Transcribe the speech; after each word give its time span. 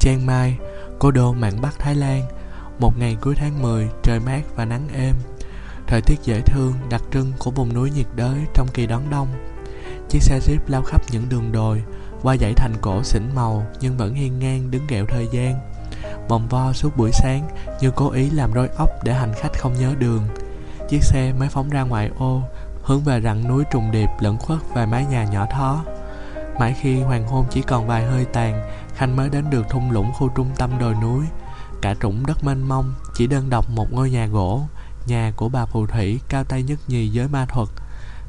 Chiang 0.00 0.26
Mai, 0.26 0.58
cố 0.98 1.10
đô 1.10 1.32
mạn 1.32 1.60
Bắc 1.60 1.78
Thái 1.78 1.94
Lan 1.94 2.22
Một 2.78 2.98
ngày 2.98 3.16
cuối 3.20 3.34
tháng 3.36 3.62
10, 3.62 3.88
trời 4.02 4.20
mát 4.20 4.40
và 4.56 4.64
nắng 4.64 4.88
êm. 4.94 5.14
Thời 5.86 6.00
tiết 6.00 6.14
dễ 6.24 6.40
thương, 6.40 6.72
đặc 6.90 7.02
trưng 7.12 7.32
của 7.38 7.50
vùng 7.50 7.74
núi 7.74 7.90
nhiệt 7.90 8.06
đới 8.16 8.38
trong 8.54 8.68
kỳ 8.74 8.86
đón 8.86 9.10
đông. 9.10 9.28
Chiếc 10.08 10.22
xe 10.22 10.38
jeep 10.38 10.58
lao 10.66 10.82
khắp 10.82 11.02
những 11.10 11.28
đường 11.28 11.52
đồi 11.52 11.82
Qua 12.22 12.36
dãy 12.36 12.52
thành 12.56 12.72
cổ 12.80 13.02
xỉn 13.02 13.22
màu 13.34 13.66
nhưng 13.80 13.96
vẫn 13.96 14.14
hiên 14.14 14.38
ngang 14.38 14.70
đứng 14.70 14.86
ghẹo 14.88 15.06
thời 15.06 15.28
gian. 15.32 15.58
Vòng 16.28 16.48
vo 16.48 16.72
suốt 16.72 16.96
buổi 16.96 17.10
sáng 17.12 17.48
như 17.80 17.90
cố 17.96 18.10
ý 18.10 18.30
làm 18.30 18.52
rối 18.52 18.68
óc 18.76 18.90
để 19.04 19.12
hành 19.12 19.32
khách 19.34 19.58
không 19.58 19.74
nhớ 19.80 19.94
đường. 19.98 20.22
Chiếc 20.88 21.02
xe 21.02 21.32
mới 21.38 21.48
phóng 21.48 21.70
ra 21.70 21.82
ngoài 21.82 22.10
ô 22.18 22.42
Hướng 22.82 23.00
về 23.00 23.20
rặng 23.20 23.48
núi 23.48 23.64
trùng 23.72 23.90
điệp 23.90 24.08
lẫn 24.20 24.38
khuất 24.38 24.58
vài 24.74 24.86
mái 24.86 25.06
nhà 25.10 25.24
nhỏ 25.24 25.46
thó. 25.50 25.84
Mãi 26.58 26.76
khi 26.80 27.00
hoàng 27.00 27.26
hôn 27.26 27.46
chỉ 27.50 27.62
còn 27.62 27.86
vài 27.86 28.06
hơi 28.06 28.24
tàn 28.24 28.70
Khanh 29.00 29.16
mới 29.16 29.28
đến 29.28 29.50
được 29.50 29.66
thung 29.70 29.90
lũng 29.90 30.12
khu 30.12 30.28
trung 30.28 30.50
tâm 30.56 30.78
đồi 30.78 30.94
núi. 30.94 31.24
Cả 31.82 31.94
trũng 32.02 32.26
đất 32.26 32.44
mênh 32.44 32.68
mông, 32.68 32.94
Chỉ 33.14 33.26
đơn 33.26 33.50
độc 33.50 33.70
một 33.70 33.92
ngôi 33.92 34.10
nhà 34.10 34.26
gỗ, 34.26 34.62
Nhà 35.06 35.32
của 35.36 35.48
bà 35.48 35.66
phù 35.66 35.86
thủy 35.86 36.20
cao 36.28 36.44
tay 36.44 36.62
nhất 36.62 36.78
nhì 36.88 37.08
giới 37.08 37.28
ma 37.28 37.46
thuật. 37.46 37.68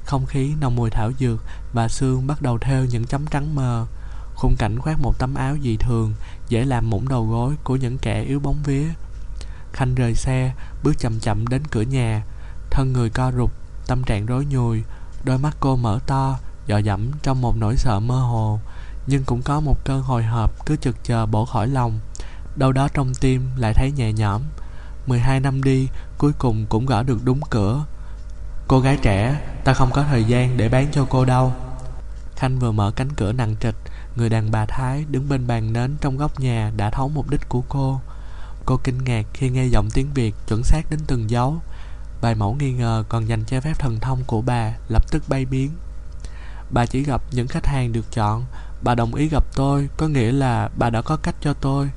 Không 0.06 0.26
khí 0.26 0.54
nồng 0.62 0.76
mùi 0.76 0.90
thảo 0.90 1.12
dược 1.20 1.40
Và 1.74 1.88
xương 1.88 2.28
bắt 2.28 2.42
đầu 2.42 2.58
theo 2.58 2.86
những 2.86 3.06
chấm 3.06 3.28
trắng 3.28 3.56
mờ. 3.56 3.88
Khung 4.36 4.56
cảnh 4.60 4.80
khoác 4.80 5.00
một 5.00 5.20
tấm 5.20 5.36
áo 5.36 5.56
dị 5.64 5.78
thường, 5.78 6.14
Dễ 6.50 6.66
làm 6.66 6.90
mũng 6.90 7.08
đầu 7.08 7.26
gối 7.26 7.56
của 7.64 7.76
những 7.76 7.98
kẻ 7.98 8.22
yếu 8.22 8.40
bóng 8.40 8.64
vía. 8.64 8.86
Khanh 9.74 9.96
rời 9.96 10.16
xe, 10.16 10.54
Bước 10.84 11.00
chậm 11.00 11.20
chậm 11.20 11.48
đến 11.48 11.62
cửa 11.72 11.82
nhà. 11.82 12.24
Thân 12.70 12.94
người 12.94 13.10
co 13.10 13.32
rụt, 13.32 13.52
Tâm 13.88 14.04
trạng 14.04 14.26
rối 14.26 14.46
nhùi, 14.46 14.84
Đôi 15.24 15.38
mắt 15.38 15.58
cô 15.60 15.76
mở 15.76 16.00
to, 16.08 16.40
dò 16.68 16.78
dẫm 16.78 17.12
trong 17.24 17.42
một 17.42 17.58
nỗi 17.58 17.76
sợ 17.78 18.00
mơ 18.00 18.20
hồ. 18.20 18.60
Nhưng 19.08 19.24
cũng 19.24 19.42
có 19.42 19.60
một 19.60 19.86
cơn 19.86 20.02
hồi 20.02 20.24
hộp 20.24 20.66
Cứ 20.66 20.76
chực 20.76 20.96
chờ 21.04 21.26
bổ 21.26 21.46
khỏi 21.46 21.68
lòng. 21.68 22.00
Đâu 22.56 22.72
đó 22.72 22.88
trong 22.94 23.14
tim 23.22 23.50
lại 23.56 23.74
thấy 23.74 23.92
nhẹ 23.92 24.14
nhõm. 24.14 24.42
12 25.08 25.40
năm 25.40 25.64
đi, 25.64 25.88
Cuối 26.18 26.32
cùng 26.38 26.66
cũng 26.70 26.86
gõ 26.86 27.04
được 27.04 27.20
đúng 27.24 27.40
cửa. 27.50 27.86
Cô 28.68 28.80
gái 28.80 28.98
trẻ, 29.02 29.42
Ta 29.64 29.74
không 29.74 29.92
có 29.92 30.04
thời 30.04 30.24
gian 30.24 30.58
để 30.58 30.70
bán 30.70 30.88
cho 30.92 31.06
cô 31.10 31.26
đâu. 31.26 31.54
Khanh 32.36 32.60
vừa 32.60 32.72
mở 32.72 32.92
cánh 32.96 33.10
cửa 33.16 33.32
nặng 33.32 33.56
trịch, 33.60 33.76
Người 34.16 34.30
đàn 34.30 34.52
bà 34.52 34.66
Thái 34.66 35.06
đứng 35.10 35.30
bên 35.30 35.48
bàn 35.48 35.74
nến 35.74 35.96
trong 36.02 36.18
góc 36.18 36.40
nhà 36.40 36.72
đã 36.78 36.90
thấu 36.90 37.10
mục 37.10 37.30
đích 37.30 37.50
của 37.50 37.64
cô. 37.70 38.02
Cô 38.66 38.78
kinh 38.84 39.04
ngạc 39.04 39.26
khi 39.34 39.50
nghe 39.50 39.66
giọng 39.66 39.90
tiếng 39.90 40.14
Việt 40.14 40.36
chuẩn 40.48 40.64
xác 40.64 40.82
đến 40.90 41.00
từng 41.08 41.30
dấu. 41.30 41.62
Vài 42.22 42.36
mẫu 42.36 42.56
nghi 42.60 42.72
ngờ 42.72 43.04
còn 43.10 43.28
dành 43.28 43.44
cho 43.44 43.62
phép 43.62 43.80
thần 43.80 44.00
thông 44.00 44.24
của 44.28 44.42
bà 44.42 44.74
lập 44.90 45.12
tức 45.12 45.24
bay 45.30 45.46
biến. 45.46 45.72
Bà 46.70 46.86
chỉ 46.86 47.04
gặp 47.04 47.22
những 47.32 47.48
khách 47.48 47.66
hàng 47.66 47.94
được 47.94 48.12
chọn 48.12 48.46
Bà 48.82 48.96
đồng 48.96 49.16
ý 49.16 49.28
gặp 49.28 49.44
tôi, 49.56 49.90
Có 49.98 50.08
nghĩa 50.08 50.32
là 50.32 50.70
bà 50.78 50.90
đã 50.90 51.02
có 51.02 51.18
cách 51.18 51.36
cho 51.42 51.54
tôi. 51.54 51.90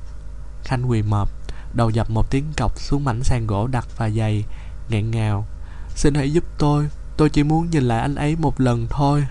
Khanh 0.63 0.89
quỳ 0.89 1.01
mập, 1.01 1.29
Đầu 1.73 1.89
dập 1.89 2.09
một 2.09 2.29
tiếng 2.29 2.45
cọc 2.57 2.79
xuống 2.79 3.03
mảnh 3.03 3.23
sàn 3.23 3.47
gỗ 3.47 3.67
đặc 3.67 3.87
và 3.97 4.09
dày 4.09 4.43
nghẹn 4.89 5.11
ngào. 5.11 5.45
Xin 5.89 6.13
hãy 6.13 6.33
giúp 6.33 6.43
tôi 6.57 6.87
Tôi 7.17 7.29
chỉ 7.29 7.43
muốn 7.43 7.69
nhìn 7.69 7.83
lại 7.83 7.99
anh 7.99 8.15
ấy 8.15 8.35
một 8.35 8.61
lần 8.61 8.87
thôi. 8.89 9.25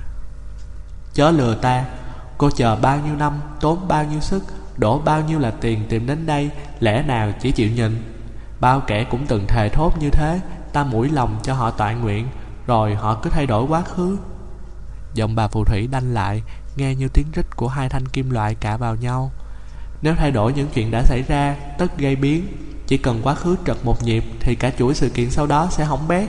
Chớ 1.14 1.30
lừa 1.30 1.54
ta, 1.54 1.84
Cô 2.38 2.50
chờ 2.50 2.76
bao 2.76 2.98
nhiêu 3.00 3.16
năm, 3.16 3.40
Tốn 3.60 3.88
bao 3.88 4.04
nhiêu 4.04 4.20
sức, 4.20 4.44
Đổ 4.76 4.98
bao 4.98 5.22
nhiêu 5.22 5.38
là 5.38 5.50
tiền 5.50 5.86
tìm 5.88 6.06
đến 6.06 6.26
đây, 6.26 6.50
Lẽ 6.80 7.02
nào 7.02 7.32
chỉ 7.40 7.52
chịu 7.52 7.70
nhìn? 7.70 8.02
Bao 8.60 8.80
kẻ 8.80 9.04
cũng 9.04 9.26
từng 9.26 9.46
thề 9.46 9.68
thốt 9.68 9.92
như 10.00 10.10
thế, 10.10 10.40
Ta 10.72 10.84
mũi 10.84 11.08
lòng 11.08 11.38
cho 11.42 11.54
họ 11.54 11.70
tọa 11.70 11.92
nguyện, 11.92 12.28
Rồi 12.66 12.94
họ 12.94 13.14
cứ 13.22 13.30
thay 13.30 13.46
đổi 13.46 13.64
quá 13.64 13.82
khứ. 13.82 14.16
Giọng 15.14 15.34
bà 15.34 15.48
phù 15.48 15.64
thủy 15.64 15.88
đanh 15.90 16.14
lại 16.14 16.42
Nghe 16.76 16.94
như 16.94 17.08
tiếng 17.08 17.26
rít 17.32 17.56
của 17.56 17.68
hai 17.68 17.88
thanh 17.88 18.08
kim 18.08 18.30
loại 18.30 18.54
cả 18.54 18.76
vào 18.76 18.96
nhau. 18.96 19.32
Nếu 20.02 20.14
thay 20.14 20.30
đổi 20.30 20.52
những 20.52 20.68
chuyện 20.74 20.90
đã 20.90 21.02
xảy 21.02 21.22
ra 21.22 21.56
Tất 21.78 21.98
gây 21.98 22.16
biến, 22.16 22.46
Chỉ 22.86 22.96
cần 22.96 23.20
quá 23.22 23.34
khứ 23.34 23.56
trật 23.66 23.76
một 23.84 24.02
nhịp 24.02 24.24
Thì 24.40 24.54
cả 24.54 24.70
chuỗi 24.78 24.94
sự 24.94 25.08
kiện 25.08 25.30
sau 25.30 25.46
đó 25.46 25.68
sẽ 25.70 25.84
hỏng 25.84 26.08
bét. 26.08 26.28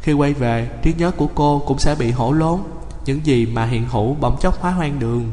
Khi 0.00 0.12
quay 0.12 0.32
về, 0.32 0.70
trí 0.82 0.94
nhớ 0.98 1.10
của 1.10 1.28
cô 1.34 1.62
cũng 1.66 1.78
sẽ 1.78 1.94
bị 1.94 2.10
hổ 2.10 2.32
lốn, 2.32 2.60
Những 3.04 3.26
gì 3.26 3.46
mà 3.46 3.66
hiện 3.66 3.88
hữu 3.88 4.14
bỗng 4.14 4.36
chốc 4.40 4.60
hóa 4.60 4.70
hoang 4.70 4.98
đường. 4.98 5.32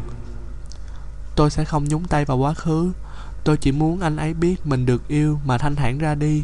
Tôi 1.35 1.49
sẽ 1.49 1.65
không 1.65 1.83
nhúng 1.83 2.03
tay 2.03 2.25
vào 2.25 2.37
quá 2.37 2.53
khứ, 2.53 2.91
Tôi 3.43 3.57
chỉ 3.57 3.71
muốn 3.71 3.99
anh 4.01 4.17
ấy 4.17 4.33
biết 4.33 4.67
mình 4.67 4.85
được 4.85 5.07
yêu 5.07 5.39
mà 5.45 5.57
thanh 5.57 5.75
thản 5.75 5.97
ra 5.97 6.15
đi. 6.15 6.43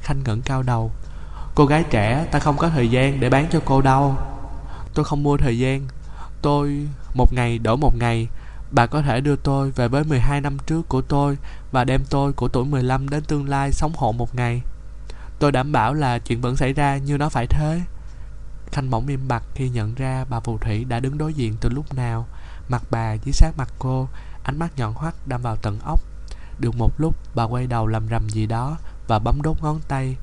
Khanh 0.00 0.22
ngẩng 0.24 0.42
cao 0.42 0.62
đầu. 0.62 0.92
Cô 1.54 1.66
gái 1.66 1.84
trẻ, 1.90 2.26
ta 2.30 2.38
không 2.38 2.56
có 2.56 2.68
thời 2.68 2.90
gian 2.90 3.20
để 3.20 3.30
bán 3.30 3.46
cho 3.50 3.60
cô 3.64 3.80
đâu. 3.80 4.16
Tôi 4.94 5.04
không 5.04 5.22
mua 5.22 5.36
thời 5.36 5.58
gian. 5.58 5.86
Tôi 6.42 6.86
một 7.14 7.32
ngày 7.32 7.58
đổi 7.58 7.76
một 7.76 7.94
ngày, 7.96 8.28
Bà 8.70 8.86
có 8.86 9.02
thể 9.02 9.20
đưa 9.20 9.36
tôi 9.36 9.70
về 9.70 9.88
với 9.88 10.04
12 10.04 10.40
năm 10.40 10.56
trước 10.66 10.88
của 10.88 11.00
tôi 11.00 11.38
Và 11.72 11.84
đem 11.84 12.04
tôi 12.10 12.32
của 12.32 12.48
tuổi 12.48 12.64
15 12.64 13.08
đến 13.08 13.24
tương 13.24 13.48
lai 13.48 13.72
sống 13.72 13.92
hộ 13.96 14.12
một 14.12 14.34
ngày. 14.34 14.62
Tôi 15.38 15.52
đảm 15.52 15.72
bảo 15.72 15.94
là 15.94 16.18
chuyện 16.18 16.40
vẫn 16.40 16.56
xảy 16.56 16.72
ra 16.72 16.96
như 16.96 17.18
nó 17.18 17.28
phải 17.28 17.46
thế. 17.46 17.80
Khanh 18.72 18.90
bỗng 18.90 19.06
im 19.06 19.28
bặt 19.28 19.42
khi 19.54 19.68
nhận 19.68 19.94
ra 19.94 20.24
bà 20.30 20.40
phù 20.40 20.58
thủy 20.58 20.84
đã 20.84 21.00
đứng 21.00 21.18
đối 21.18 21.34
diện 21.34 21.56
từ 21.60 21.68
lúc 21.68 21.94
nào. 21.94 22.26
Mặt 22.68 22.82
bà 22.90 23.12
dưới 23.12 23.32
sát 23.32 23.50
mặt 23.56 23.68
cô, 23.78 24.08
Ánh 24.42 24.58
mắt 24.58 24.72
nhọn 24.76 24.94
hoắt 24.94 25.14
đâm 25.26 25.42
vào 25.42 25.56
tận 25.56 25.78
ốc 25.84 26.00
Được 26.58 26.76
một 26.76 26.92
lúc, 26.98 27.16
bà 27.34 27.44
quay 27.44 27.66
đầu 27.66 27.86
làm 27.86 28.08
rầm 28.10 28.30
gì 28.30 28.46
đó 28.46 28.76
Và 29.06 29.18
bấm 29.18 29.42
đốt 29.42 29.62
ngón 29.62 29.80
tay. 29.88 30.16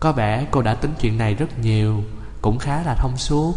Có 0.00 0.12
vẻ 0.12 0.46
cô 0.50 0.62
đã 0.62 0.74
tính 0.74 0.94
chuyện 1.00 1.18
này 1.18 1.34
rất 1.34 1.58
nhiều, 1.58 2.04
Cũng 2.42 2.58
khá 2.58 2.82
là 2.82 2.94
thông 2.94 3.16
suốt. 3.16 3.54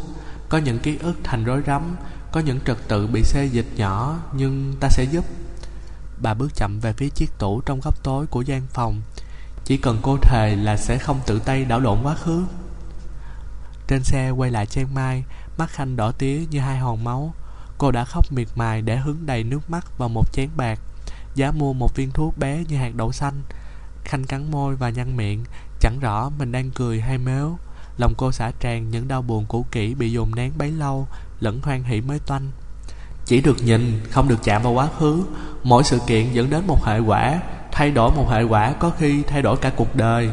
Có 0.50 0.58
những 0.58 0.80
ký 0.80 0.98
ức 0.98 1.16
thành 1.24 1.44
rối 1.44 1.62
rắm 1.68 1.96
có 2.32 2.40
những 2.40 2.60
trật 2.66 2.78
tự 2.88 3.08
bị 3.08 3.24
xê 3.24 3.46
dịch 3.46 3.68
nhỏ, 3.76 4.20
Nhưng 4.34 4.74
ta 4.80 4.90
sẽ 4.90 5.04
giúp. 5.04 5.26
Bà 6.22 6.34
bước 6.34 6.56
chậm 6.56 6.80
về 6.80 6.94
phía 6.94 7.10
chiếc 7.10 7.38
tủ 7.40 7.62
trong 7.62 7.80
góc 7.80 8.04
tối 8.04 8.28
của 8.28 8.42
gian 8.42 8.62
phòng. 8.74 9.02
Chỉ 9.66 9.78
cần 9.78 10.00
cô 10.02 10.18
thề 10.18 10.56
là 10.56 10.78
sẽ 10.78 10.98
không 10.98 11.20
tự 11.26 11.40
tay 11.40 11.66
đảo 11.66 11.80
lộn 11.80 11.98
quá 12.04 12.16
khứ. 12.16 12.44
Trên 13.88 14.04
xe 14.04 14.30
quay 14.30 14.52
lại 14.52 14.66
Trang 14.66 14.94
Mai, 14.94 15.24
Mắt 15.58 15.70
Khanh 15.70 15.96
đỏ 15.96 16.12
tía 16.12 16.46
như 16.50 16.60
hai 16.60 16.78
hòn 16.78 17.04
máu. 17.04 17.34
Cô 17.78 17.92
đã 17.92 18.06
khóc 18.06 18.32
miệt 18.32 18.48
mài 18.56 18.82
để 18.82 18.98
hứng 18.98 19.26
đầy 19.26 19.44
nước 19.44 19.70
mắt 19.70 19.98
vào 19.98 20.10
một 20.10 20.34
chén 20.34 20.50
bạc. 20.56 20.80
Giá 21.36 21.52
mua 21.52 21.74
một 21.74 21.96
viên 21.96 22.12
thuốc 22.12 22.38
bé 22.38 22.64
như 22.68 22.78
hạt 22.78 22.96
đậu 22.96 23.12
xanh. 23.12 23.42
Khanh 24.04 24.24
cắn 24.24 24.52
môi 24.52 24.76
và 24.76 24.90
nhăn 24.90 25.18
miệng, 25.18 25.44
Chẳng 25.80 26.00
rõ 26.00 26.30
mình 26.30 26.52
đang 26.52 26.72
cười 26.72 27.02
hay 27.02 27.18
mếu. 27.18 27.58
Lòng 27.98 28.14
cô 28.18 28.32
xả 28.32 28.52
tràn 28.60 28.90
những 28.90 29.08
đau 29.08 29.22
buồn 29.22 29.46
cũ 29.48 29.66
kỹ 29.72 29.96
Bị 29.96 30.12
dồn 30.12 30.36
nén 30.36 30.52
bấy 30.58 30.72
lâu 30.72 31.08
Lẫn 31.40 31.60
hoan 31.64 31.84
hỷ 31.84 32.02
mới 32.02 32.20
toanh. 32.20 32.52
Chỉ 33.26 33.42
được 33.42 33.58
nhìn, 33.64 34.02
không 34.12 34.28
được 34.28 34.44
chạm 34.44 34.64
vào 34.64 34.74
quá 34.74 34.88
khứ. 35.00 35.24
Mỗi 35.64 35.84
sự 35.84 36.00
kiện 36.08 36.34
dẫn 36.34 36.50
đến 36.50 36.64
một 36.68 36.86
hệ 36.86 37.00
quả. 37.00 37.42
Thay 37.72 37.92
đổi 37.92 38.12
một 38.16 38.30
hệ 38.30 38.44
quả 38.44 38.74
có 38.74 38.92
khi 38.98 39.24
thay 39.24 39.42
đổi 39.42 39.58
cả 39.58 39.72
cuộc 39.76 39.96
đời. 39.96 40.30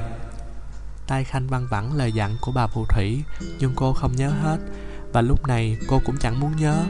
Tay 1.06 1.25
Khanh 1.25 1.48
văng 1.48 1.66
vẳng 1.70 1.97
lời 1.97 2.12
dặn 2.12 2.37
của 2.41 2.53
bà 2.53 2.66
phù 2.66 2.84
thủy 2.88 3.22
Nhưng 3.59 3.72
cô 3.76 3.93
không 3.93 4.16
nhớ 4.16 4.31
hết. 4.43 4.59
Và 5.12 5.20
lúc 5.20 5.47
này 5.47 5.76
cô 5.88 6.00
cũng 6.04 6.16
chẳng 6.20 6.41
muốn 6.41 6.56
nhớ. 6.56 6.84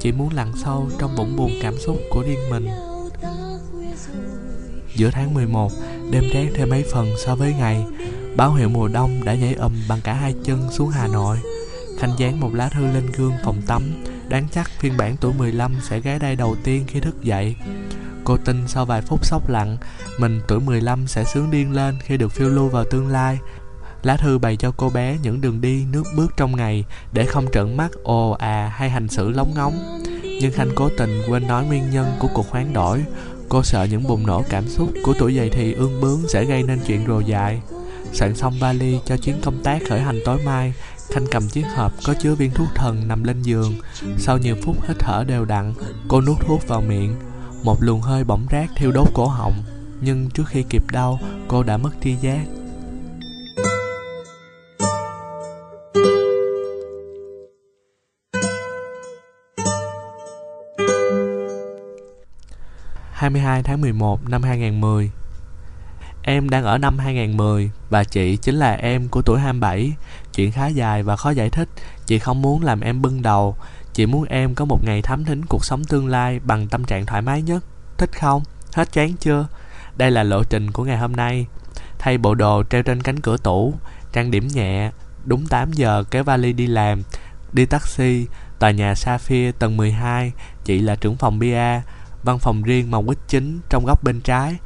Chỉ 0.00 0.12
muốn 0.12 0.32
lặn 0.32 0.52
sâu 0.56 0.90
trong 0.98 1.16
bụng 1.16 1.36
buồn 1.36 1.50
cảm 1.62 1.74
xúc 1.78 1.96
của 2.10 2.22
riêng 2.22 2.50
mình. 2.50 2.68
Giữa 4.94 5.10
tháng 5.10 5.34
11 5.34 5.72
Đêm 6.10 6.24
rét 6.32 6.50
thêm 6.54 6.68
mấy 6.68 6.84
phần 6.92 7.08
so 7.24 7.34
với 7.34 7.54
ngày. 7.58 7.86
Báo 8.36 8.54
hiệu 8.54 8.68
mùa 8.68 8.88
đông 8.88 9.24
đã 9.24 9.34
nhảy 9.34 9.54
ầm 9.54 9.72
bằng 9.88 10.00
cả 10.04 10.14
hai 10.14 10.34
chân 10.44 10.72
xuống 10.72 10.88
Hà 10.88 11.08
Nội. 11.08 11.38
Khanh 11.98 12.12
dán 12.18 12.40
một 12.40 12.54
lá 12.54 12.68
thư 12.68 12.80
lên 12.80 13.06
gương 13.16 13.32
phòng 13.44 13.62
tắm. 13.66 13.82
Đáng 14.28 14.48
chắc 14.52 14.70
phiên 14.78 14.96
bản 14.96 15.16
tuổi 15.16 15.32
15 15.38 15.76
sẽ 15.82 16.00
ghé 16.00 16.18
đây 16.18 16.36
đầu 16.36 16.56
tiên 16.64 16.84
khi 16.86 17.00
thức 17.00 17.22
dậy. 17.22 17.56
Cô 18.24 18.36
tin 18.36 18.68
sau 18.68 18.84
vài 18.84 19.02
phút 19.02 19.26
sốc 19.26 19.48
lặng, 19.48 19.76
Mình 20.18 20.40
tuổi 20.48 20.60
15 20.60 21.06
sẽ 21.06 21.24
sướng 21.24 21.50
điên 21.50 21.72
lên 21.72 21.98
khi 22.02 22.16
được 22.16 22.32
phiêu 22.32 22.48
lưu 22.48 22.68
vào 22.68 22.84
tương 22.90 23.08
lai. 23.08 23.38
Lá 24.02 24.16
thư 24.16 24.38
bày 24.38 24.56
cho 24.56 24.72
cô 24.76 24.90
bé 24.90 25.16
những 25.22 25.40
đường 25.40 25.60
đi 25.60 25.84
nước 25.92 26.04
bước 26.16 26.32
trong 26.36 26.56
ngày 26.56 26.84
Để 27.12 27.26
không 27.26 27.46
trợn 27.52 27.76
mắt, 27.76 27.90
ồ 28.02 28.30
à 28.30 28.72
hay 28.76 28.90
hành 28.90 29.08
xử 29.08 29.30
lóng 29.30 29.54
ngóng. 29.54 30.00
Nhưng 30.40 30.52
Khanh 30.52 30.70
cố 30.74 30.88
tình 30.98 31.22
quên 31.28 31.46
nói 31.46 31.64
nguyên 31.64 31.90
nhân 31.90 32.06
của 32.18 32.28
cuộc 32.34 32.50
hoán 32.50 32.72
đổi. 32.72 33.04
Cô 33.48 33.62
sợ 33.62 33.84
những 33.84 34.02
bùng 34.02 34.26
nổ 34.26 34.44
cảm 34.48 34.68
xúc 34.68 34.88
của 35.04 35.14
tuổi 35.18 35.34
dậy 35.34 35.50
thì 35.52 35.72
ương 35.72 36.00
bướng 36.00 36.28
sẽ 36.28 36.44
gây 36.44 36.62
nên 36.62 36.80
chuyện 36.86 37.06
rồ 37.06 37.20
dại. 37.20 37.60
Soạn 38.12 38.34
xong 38.34 38.58
vali 38.58 38.98
cho 39.04 39.16
chuyến 39.16 39.40
công 39.44 39.62
tác 39.62 39.82
khởi 39.88 40.00
hành 40.00 40.18
tối 40.24 40.38
mai 40.44 40.74
Khanh 41.10 41.26
cầm 41.30 41.48
chiếc 41.48 41.64
hộp 41.76 41.92
có 42.04 42.14
chứa 42.14 42.34
viên 42.34 42.50
thuốc 42.50 42.68
thần 42.74 43.08
nằm 43.08 43.24
lên 43.24 43.42
giường. 43.42 43.74
Sau 44.18 44.38
nhiều 44.38 44.56
phút 44.62 44.76
hít 44.88 44.96
thở 44.98 45.24
đều 45.28 45.44
đặn, 45.44 45.74
Cô 46.08 46.20
nuốt 46.20 46.38
thuốc 46.46 46.68
vào 46.68 46.80
miệng. 46.80 47.14
Một 47.62 47.76
luồng 47.80 48.00
hơi 48.00 48.24
bỏng 48.24 48.46
rác 48.50 48.70
thiêu 48.76 48.92
đốt 48.92 49.08
cổ 49.14 49.26
họng, 49.26 49.62
Nhưng 50.00 50.30
trước 50.30 50.44
khi 50.46 50.64
kịp 50.70 50.82
đau, 50.92 51.20
Cô 51.48 51.62
đã 51.62 51.76
mất 51.76 51.90
tri 52.02 52.14
giác. 52.14 52.46
22 63.18 63.62
tháng 63.62 63.80
11 63.80 64.28
năm 64.28 64.42
2010 64.42 65.10
Em 66.22 66.50
đang 66.50 66.64
ở 66.64 66.78
năm 66.78 66.98
2010 66.98 67.70
Và 67.90 68.04
chị 68.04 68.36
chính 68.36 68.54
là 68.54 68.72
em 68.72 69.08
của 69.08 69.22
tuổi 69.22 69.40
27 69.40 69.92
Chuyện 70.38 70.52
khá 70.52 70.66
dài 70.66 71.02
và 71.02 71.16
khó 71.16 71.30
giải 71.30 71.50
thích 71.50 71.68
Chị 72.06 72.18
không 72.18 72.42
muốn 72.42 72.62
làm 72.62 72.80
em 72.80 73.02
bưng 73.02 73.22
đầu 73.22 73.56
Chị 73.92 74.06
muốn 74.06 74.24
em 74.24 74.54
có 74.54 74.64
một 74.64 74.84
ngày 74.84 75.02
thám 75.02 75.24
thính 75.24 75.44
cuộc 75.44 75.64
sống 75.64 75.84
tương 75.84 76.06
lai 76.06 76.40
Bằng 76.44 76.68
tâm 76.68 76.84
trạng 76.84 77.06
thoải 77.06 77.22
mái 77.22 77.42
nhất 77.42 77.64
thích 77.98 78.10
không? 78.18 78.42
Hết 78.74 78.92
chán 78.92 79.12
chưa? 79.20 79.46
Đây 79.96 80.10
là 80.10 80.22
lộ 80.22 80.44
trình 80.44 80.70
của 80.70 80.84
ngày 80.84 80.98
hôm 80.98 81.12
nay. 81.12 81.46
Thay 81.98 82.18
bộ 82.18 82.34
đồ 82.34 82.62
treo 82.70 82.82
trên 82.82 83.02
cánh 83.02 83.20
cửa 83.20 83.36
tủ, 83.36 83.74
trang 84.12 84.30
điểm 84.30 84.48
nhẹ, 84.48 84.90
đúng 85.24 85.46
8 85.46 85.72
giờ 85.72 86.04
kéo 86.10 86.24
vali 86.24 86.52
đi 86.52 86.66
làm, 86.66 87.02
đi 87.52 87.66
taxi, 87.66 88.26
tòa 88.58 88.70
nhà 88.70 88.94
Sapphire 88.94 89.52
tầng 89.52 89.76
12, 89.76 90.32
chị 90.64 90.80
là 90.80 90.96
trưởng 90.96 91.16
phòng 91.16 91.38
bia, 91.38 91.80
văn 92.22 92.38
phòng 92.38 92.62
riêng 92.62 92.90
màu 92.90 93.02
quýt 93.02 93.18
chính 93.28 93.60
trong 93.68 93.84
góc 93.84 94.04
bên 94.04 94.20
trái. 94.20 94.56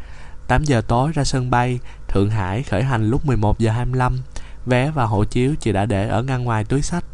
8 0.49 0.65
giờ 0.65 0.81
tối 0.89 1.11
ra 1.15 1.25
sân 1.25 1.51
bay, 1.51 1.79
Thượng 2.09 2.31
Hải 2.31 2.63
khởi 2.63 2.83
hành 2.83 3.11
lúc 3.11 3.27
11 3.27 3.59
giờ 3.59 3.73
25. 3.73 4.19
Vé 4.67 4.91
và 4.91 5.05
hộ 5.05 5.25
chiếu 5.25 5.55
chị 5.61 5.73
đã 5.73 5.87
để 5.87 6.09
ở 6.09 6.23
ngăn 6.23 6.45
ngoài 6.45 6.65
túi 6.65 6.83
sách. 6.83 7.05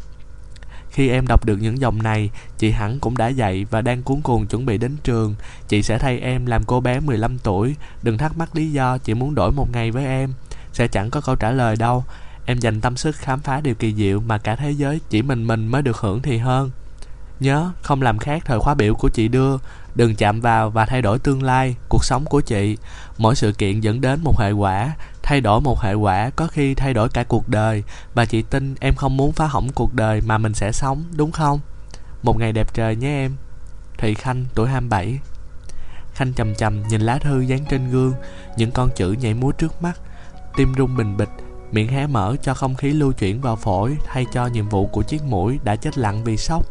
Khi 0.91 1.09
em 1.09 1.27
đọc 1.27 1.45
được 1.45 1.57
những 1.61 1.81
dòng 1.81 2.03
này, 2.03 2.29
chị 2.57 2.71
hẳn 2.71 2.99
cũng 2.99 3.17
đã 3.17 3.27
dậy 3.27 3.65
và 3.69 3.81
đang 3.81 4.03
cuốn 4.03 4.21
cuồng 4.21 4.47
chuẩn 4.47 4.65
bị 4.65 4.77
đến 4.77 4.97
trường. 5.03 5.35
Chị 5.67 5.83
sẽ 5.83 5.97
thay 5.97 6.19
em 6.19 6.45
làm 6.45 6.63
cô 6.63 6.79
bé 6.79 6.99
15 6.99 7.37
tuổi. 7.37 7.75
Đừng 8.03 8.17
thắc 8.17 8.37
mắc 8.37 8.55
lý 8.55 8.71
do 8.71 8.97
chị 8.97 9.13
muốn 9.13 9.35
đổi 9.35 9.51
một 9.51 9.67
ngày 9.71 9.91
với 9.91 10.05
em. 10.05 10.33
Sẽ 10.73 10.87
chẳng 10.87 11.09
có 11.09 11.21
câu 11.21 11.35
trả 11.35 11.51
lời 11.51 11.75
đâu. 11.75 12.03
Em 12.45 12.59
dành 12.59 12.81
tâm 12.81 12.97
sức 12.97 13.15
khám 13.15 13.39
phá 13.39 13.61
điều 13.61 13.75
kỳ 13.75 13.93
diệu 13.93 14.19
mà 14.19 14.37
cả 14.37 14.55
thế 14.55 14.71
giới 14.71 14.99
chỉ 15.09 15.21
mình 15.21 15.47
mình 15.47 15.67
mới 15.67 15.81
được 15.81 15.97
hưởng 15.97 16.21
thì 16.21 16.37
hơn. 16.37 16.71
Nhớ, 17.39 17.71
không 17.81 18.01
làm 18.01 18.17
khác 18.17 18.43
thời 18.45 18.59
khóa 18.59 18.73
biểu 18.73 18.95
của 18.95 19.09
chị 19.09 19.27
đưa. 19.27 19.57
Đừng 19.95 20.15
chạm 20.15 20.41
vào 20.41 20.69
và 20.69 20.85
thay 20.85 21.01
đổi 21.01 21.19
tương 21.19 21.43
lai, 21.43 21.75
cuộc 21.89 22.03
sống 22.03 22.25
của 22.25 22.41
chị. 22.41 22.77
Mỗi 23.17 23.35
sự 23.35 23.51
kiện 23.51 23.79
dẫn 23.79 24.01
đến 24.01 24.19
một 24.23 24.39
hệ 24.39 24.51
quả, 24.51 24.95
thay 25.29 25.41
đổi 25.41 25.61
một 25.61 25.81
hệ 25.81 25.93
quả 25.93 26.29
có 26.29 26.47
khi 26.47 26.75
thay 26.75 26.93
đổi 26.93 27.09
cả 27.09 27.23
cuộc 27.23 27.49
đời 27.49 27.83
và 28.13 28.25
chị 28.25 28.41
tin 28.41 28.75
em 28.79 28.95
không 28.95 29.17
muốn 29.17 29.31
phá 29.31 29.47
hỏng 29.47 29.69
cuộc 29.75 29.93
đời 29.93 30.21
mà 30.21 30.37
mình 30.37 30.53
sẽ 30.53 30.71
sống, 30.71 31.03
đúng 31.15 31.31
không? 31.31 31.59
Một 32.23 32.37
ngày 32.37 32.51
đẹp 32.51 32.73
trời 32.73 32.95
nhé 32.95 33.07
em. 33.07 33.35
Thụy 33.97 34.13
Khanh, 34.13 34.45
tuổi 34.55 34.69
27 34.69 35.19
Khanh 36.13 36.33
chầm 36.33 36.55
chầm 36.55 36.83
nhìn 36.87 37.01
lá 37.01 37.17
thư 37.17 37.39
dán 37.41 37.65
trên 37.69 37.89
gương, 37.89 38.13
những 38.57 38.71
con 38.71 38.89
chữ 38.95 39.11
nhảy 39.11 39.33
múa 39.33 39.51
trước 39.51 39.81
mắt, 39.81 39.99
tim 40.55 40.73
rung 40.77 40.97
bình 40.97 41.17
bịch, 41.17 41.29
miệng 41.71 41.87
hé 41.87 42.07
mở 42.07 42.35
cho 42.41 42.53
không 42.53 42.75
khí 42.75 42.91
lưu 42.91 43.11
chuyển 43.11 43.41
vào 43.41 43.55
phổi 43.55 43.97
thay 44.05 44.25
cho 44.33 44.47
nhiệm 44.47 44.69
vụ 44.69 44.87
của 44.87 45.03
chiếc 45.03 45.23
mũi 45.23 45.59
đã 45.63 45.75
chết 45.75 45.97
lặng 45.97 46.23
vì 46.23 46.37
sốc. 46.37 46.65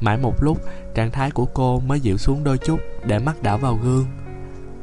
Mãi 0.00 0.16
một 0.16 0.42
lúc, 0.42 0.58
trạng 0.94 1.10
thái 1.10 1.30
của 1.30 1.44
cô 1.44 1.80
mới 1.80 2.00
dịu 2.00 2.18
xuống 2.18 2.44
đôi 2.44 2.58
chút 2.58 2.80
để 3.04 3.18
mắt 3.18 3.42
đảo 3.42 3.58
vào 3.58 3.74
gương. 3.74 4.06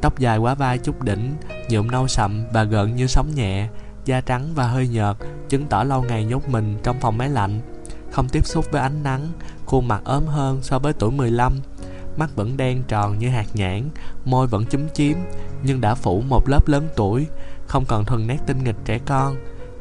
Tóc 0.00 0.18
dài 0.18 0.38
quá 0.38 0.54
vai 0.54 0.78
chút 0.78 1.02
đỉnh, 1.02 1.34
nhuộm 1.68 1.90
nâu 1.90 2.08
sậm 2.08 2.44
và 2.52 2.64
gợn 2.64 2.96
như 2.96 3.06
sóng 3.06 3.34
nhẹ, 3.34 3.68
da 4.04 4.20
trắng 4.20 4.48
và 4.54 4.68
hơi 4.68 4.88
nhợt, 4.88 5.16
chứng 5.48 5.66
tỏ 5.66 5.84
lâu 5.84 6.02
ngày 6.02 6.24
nhốt 6.24 6.48
mình 6.48 6.78
trong 6.82 6.96
phòng 7.00 7.18
máy 7.18 7.28
lạnh. 7.28 7.60
Không 8.12 8.28
tiếp 8.28 8.46
xúc 8.46 8.66
với 8.70 8.82
ánh 8.82 9.02
nắng, 9.02 9.28
khuôn 9.66 9.88
mặt 9.88 10.02
ốm 10.04 10.26
hơn 10.26 10.58
so 10.62 10.78
với 10.78 10.92
tuổi 10.92 11.10
15. 11.10 11.52
Mắt 12.16 12.36
vẫn 12.36 12.56
đen 12.56 12.82
tròn 12.88 13.18
như 13.18 13.28
hạt 13.28 13.46
nhãn, 13.54 13.88
môi 14.24 14.46
vẫn 14.46 14.64
chúm 14.66 14.88
chím, 14.94 15.16
nhưng 15.62 15.80
đã 15.80 15.94
phủ 15.94 16.20
một 16.20 16.48
lớp 16.48 16.68
lớn 16.68 16.88
tuổi, 16.96 17.26
không 17.66 17.84
còn 17.84 18.04
thuần 18.04 18.26
nét 18.26 18.38
tinh 18.46 18.64
nghịch 18.64 18.76
trẻ 18.84 18.98
con. 19.06 19.36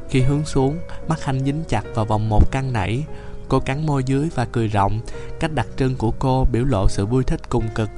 Khi 0.10 0.22
hướng 0.22 0.46
xuống, 0.46 0.78
mắt 1.08 1.20
Khanh 1.20 1.40
dính 1.40 1.64
chặt 1.68 1.84
vào 1.96 2.06
vòng 2.06 2.30
một 2.30 2.52
căng 2.52 2.74
nảy, 2.74 3.04
Cô 3.50 3.60
cắn 3.60 3.86
môi 3.86 4.04
dưới 4.04 4.30
và 4.36 4.46
cười 4.46 4.68
rộng 4.68 5.00
Cách 5.40 5.52
đặc 5.54 5.68
trưng 5.78 5.96
của 5.96 6.12
cô 6.20 6.48
biểu 6.52 6.66
lộ 6.66 6.88
sự 6.90 7.06
vui 7.06 7.24
thích 7.24 7.50
cùng 7.50 7.64
cực 7.76 7.90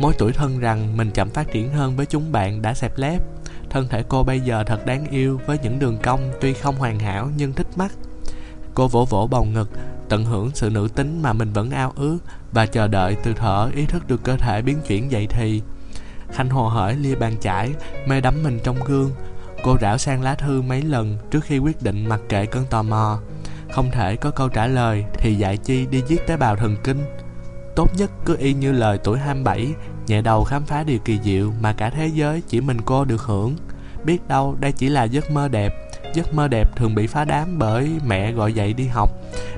Mối 0.00 0.12
tuổi 0.18 0.32
thân 0.32 0.58
rằng 0.58 0.96
mình 0.96 1.10
chậm 1.10 1.30
phát 1.30 1.52
triển 1.52 1.70
hơn 1.70 1.96
với 1.96 2.06
chúng 2.06 2.32
bạn 2.32 2.62
đã 2.62 2.74
xẹp 2.74 2.98
lép. 2.98 3.22
Thân 3.70 3.88
thể 3.88 4.02
cô 4.08 4.22
bây 4.22 4.40
giờ 4.40 4.64
thật 4.64 4.86
đáng 4.86 5.06
yêu 5.10 5.40
với 5.46 5.58
những 5.62 5.78
đường 5.78 5.98
cong 6.02 6.20
tuy 6.40 6.52
không 6.52 6.76
hoàn 6.76 6.98
hảo 6.98 7.30
nhưng 7.36 7.52
thích 7.52 7.66
mắt. 7.76 7.92
Cô 8.74 8.88
vỗ 8.88 9.04
vỗ 9.04 9.28
bầu 9.30 9.44
ngực, 9.44 9.70
tận 10.08 10.24
hưởng 10.24 10.50
sự 10.54 10.70
nữ 10.70 10.88
tính 10.94 11.22
mà 11.22 11.32
mình 11.32 11.52
vẫn 11.52 11.70
ao 11.70 11.92
ước 11.96 12.18
Và 12.52 12.66
chờ 12.66 12.88
đợi 12.88 13.16
từ 13.24 13.34
thở 13.34 13.70
ý 13.74 13.86
thức 13.86 14.08
được 14.08 14.24
cơ 14.24 14.36
thể 14.36 14.62
biến 14.62 14.78
chuyển 14.86 15.10
dậy 15.10 15.26
thì. 15.30 15.62
Khanh 16.32 16.50
hồ 16.50 16.68
hởi 16.68 16.94
lia 16.94 17.14
bàn 17.14 17.36
chải, 17.40 17.70
mê 18.06 18.20
đắm 18.20 18.42
mình 18.42 18.58
trong 18.64 18.76
gương. 18.86 19.10
Cô 19.62 19.76
rảo 19.80 19.98
sang 19.98 20.22
lá 20.22 20.34
thư 20.34 20.62
mấy 20.62 20.82
lần 20.82 21.18
trước 21.30 21.44
khi 21.44 21.58
quyết 21.58 21.82
định 21.82 22.08
mặc 22.08 22.20
kệ 22.28 22.46
cơn 22.46 22.64
tò 22.70 22.82
mò. 22.82 23.18
Không 23.72 23.90
thể 23.90 24.16
có 24.16 24.30
câu 24.30 24.48
trả 24.48 24.66
lời 24.66 25.04
thì 25.14 25.34
dạy 25.34 25.56
chi 25.56 25.86
đi 25.86 26.02
giết 26.08 26.26
tế 26.26 26.36
bào 26.36 26.56
thần 26.56 26.76
kinh. 26.84 27.04
Tốt 27.78 27.90
nhất 27.96 28.10
cứ 28.24 28.36
y 28.36 28.54
như 28.54 28.72
lời 28.72 28.98
tuổi 29.04 29.18
27 29.18 29.74
Nhẹ 30.06 30.22
đầu 30.22 30.44
khám 30.44 30.64
phá 30.64 30.82
điều 30.82 30.98
kỳ 30.98 31.18
diệu 31.24 31.52
mà 31.60 31.72
cả 31.72 31.90
thế 31.90 32.06
giới 32.06 32.42
chỉ 32.48 32.60
mình 32.60 32.76
cô 32.84 33.04
được 33.04 33.22
hưởng. 33.22 33.56
Biết 34.04 34.28
đâu 34.28 34.56
đây 34.60 34.72
chỉ 34.72 34.88
là 34.88 35.04
giấc 35.04 35.30
mơ 35.30 35.48
đẹp, 35.48 35.74
Giấc 36.14 36.34
mơ 36.34 36.48
đẹp 36.48 36.76
thường 36.76 36.94
bị 36.94 37.06
phá 37.06 37.24
đám 37.24 37.58
bởi 37.58 37.90
mẹ 38.06 38.32
gọi 38.32 38.52
dậy 38.52 38.72
đi 38.72 38.86
học. 38.86 39.10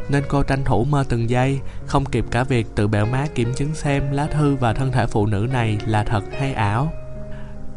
Nên 0.09 0.25
cô 0.29 0.43
tranh 0.43 0.65
thủ 0.65 0.85
mơ 0.85 1.05
từng 1.09 1.31
giây, 1.31 1.61
Không 1.87 2.05
kịp 2.05 2.25
cả 2.31 2.45
việc 2.45 2.67
tự 2.75 2.89
bẹo 2.89 3.07
má 3.07 3.27
kiểm 3.35 3.55
chứng 3.55 3.75
xem 3.75 4.13
lá 4.13 4.27
thư 4.27 4.57
và 4.57 4.73
thân 4.73 4.93
thể 4.93 5.07
phụ 5.07 5.27
nữ 5.27 5.47
này 5.53 5.79
là 5.87 6.05
thật 6.05 6.25
hay 6.39 6.53
ảo. 6.53 6.93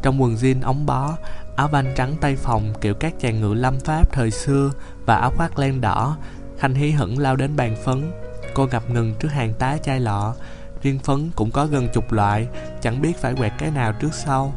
Trong 0.02 0.22
quần 0.22 0.36
jean 0.36 0.62
ống 0.64 0.86
bó, 0.86 1.18
áo 1.56 1.68
vanh 1.68 1.94
trắng 1.96 2.16
tay 2.22 2.36
phòng, 2.36 2.74
kiểu 2.82 2.94
các 2.94 3.14
chàng 3.20 3.42
ngựa 3.42 3.54
lâm 3.54 3.80
pháp 3.80 4.12
thời 4.12 4.32
xưa 4.32 4.72
và 5.06 5.16
áo 5.16 5.32
khoác 5.36 5.60
len 5.60 5.82
đỏ, 5.82 6.18
khanh 6.58 6.76
hí 6.76 6.92
hửng 6.92 7.20
lao 7.20 7.36
đến 7.36 7.56
bàn 7.56 7.76
phấn 7.86 8.12
cô 8.54 8.68
ngập 8.68 8.90
ngừng 8.90 9.14
trước 9.20 9.32
hàng 9.32 9.54
tá 9.54 9.78
chai 9.84 10.00
lọ. 10.00 10.34
Riêng 10.82 11.00
phấn 11.00 11.32
cũng 11.36 11.52
có 11.52 11.66
gần 11.66 11.88
chục 11.94 12.12
loại 12.12 12.48
chẳng 12.82 13.02
biết 13.02 13.22
phải 13.22 13.34
quẹt 13.34 13.54
cái 13.58 13.72
nào 13.72 13.94
trước 13.94 14.14
sau. 14.14 14.54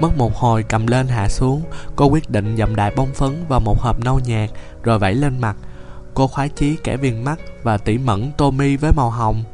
Mất 0.00 0.16
một 0.16 0.36
hồi 0.36 0.62
cầm 0.62 0.86
lên 0.86 1.08
hạ 1.08 1.28
xuống 1.28 1.62
cô 1.96 2.06
quyết 2.06 2.30
định 2.30 2.56
dậm 2.56 2.76
đại 2.76 2.92
bông 2.96 3.14
phấn 3.14 3.44
vào 3.48 3.60
một 3.60 3.80
hộp 3.80 4.00
nâu 4.04 4.20
nhạt 4.26 4.50
rồi 4.82 4.98
vẩy 4.98 5.14
lên 5.14 5.40
mặt. 5.40 5.56
Cô 6.14 6.26
khoái 6.26 6.48
chí 6.48 6.76
kẻ 6.84 6.96
viền 6.96 7.24
mắt 7.24 7.38
và 7.62 7.76
tỉ 7.76 7.98
mẩn 7.98 8.32
tô 8.36 8.50
mi 8.50 8.76
với 8.76 8.92
màu 8.92 9.10
hồng. 9.10 9.44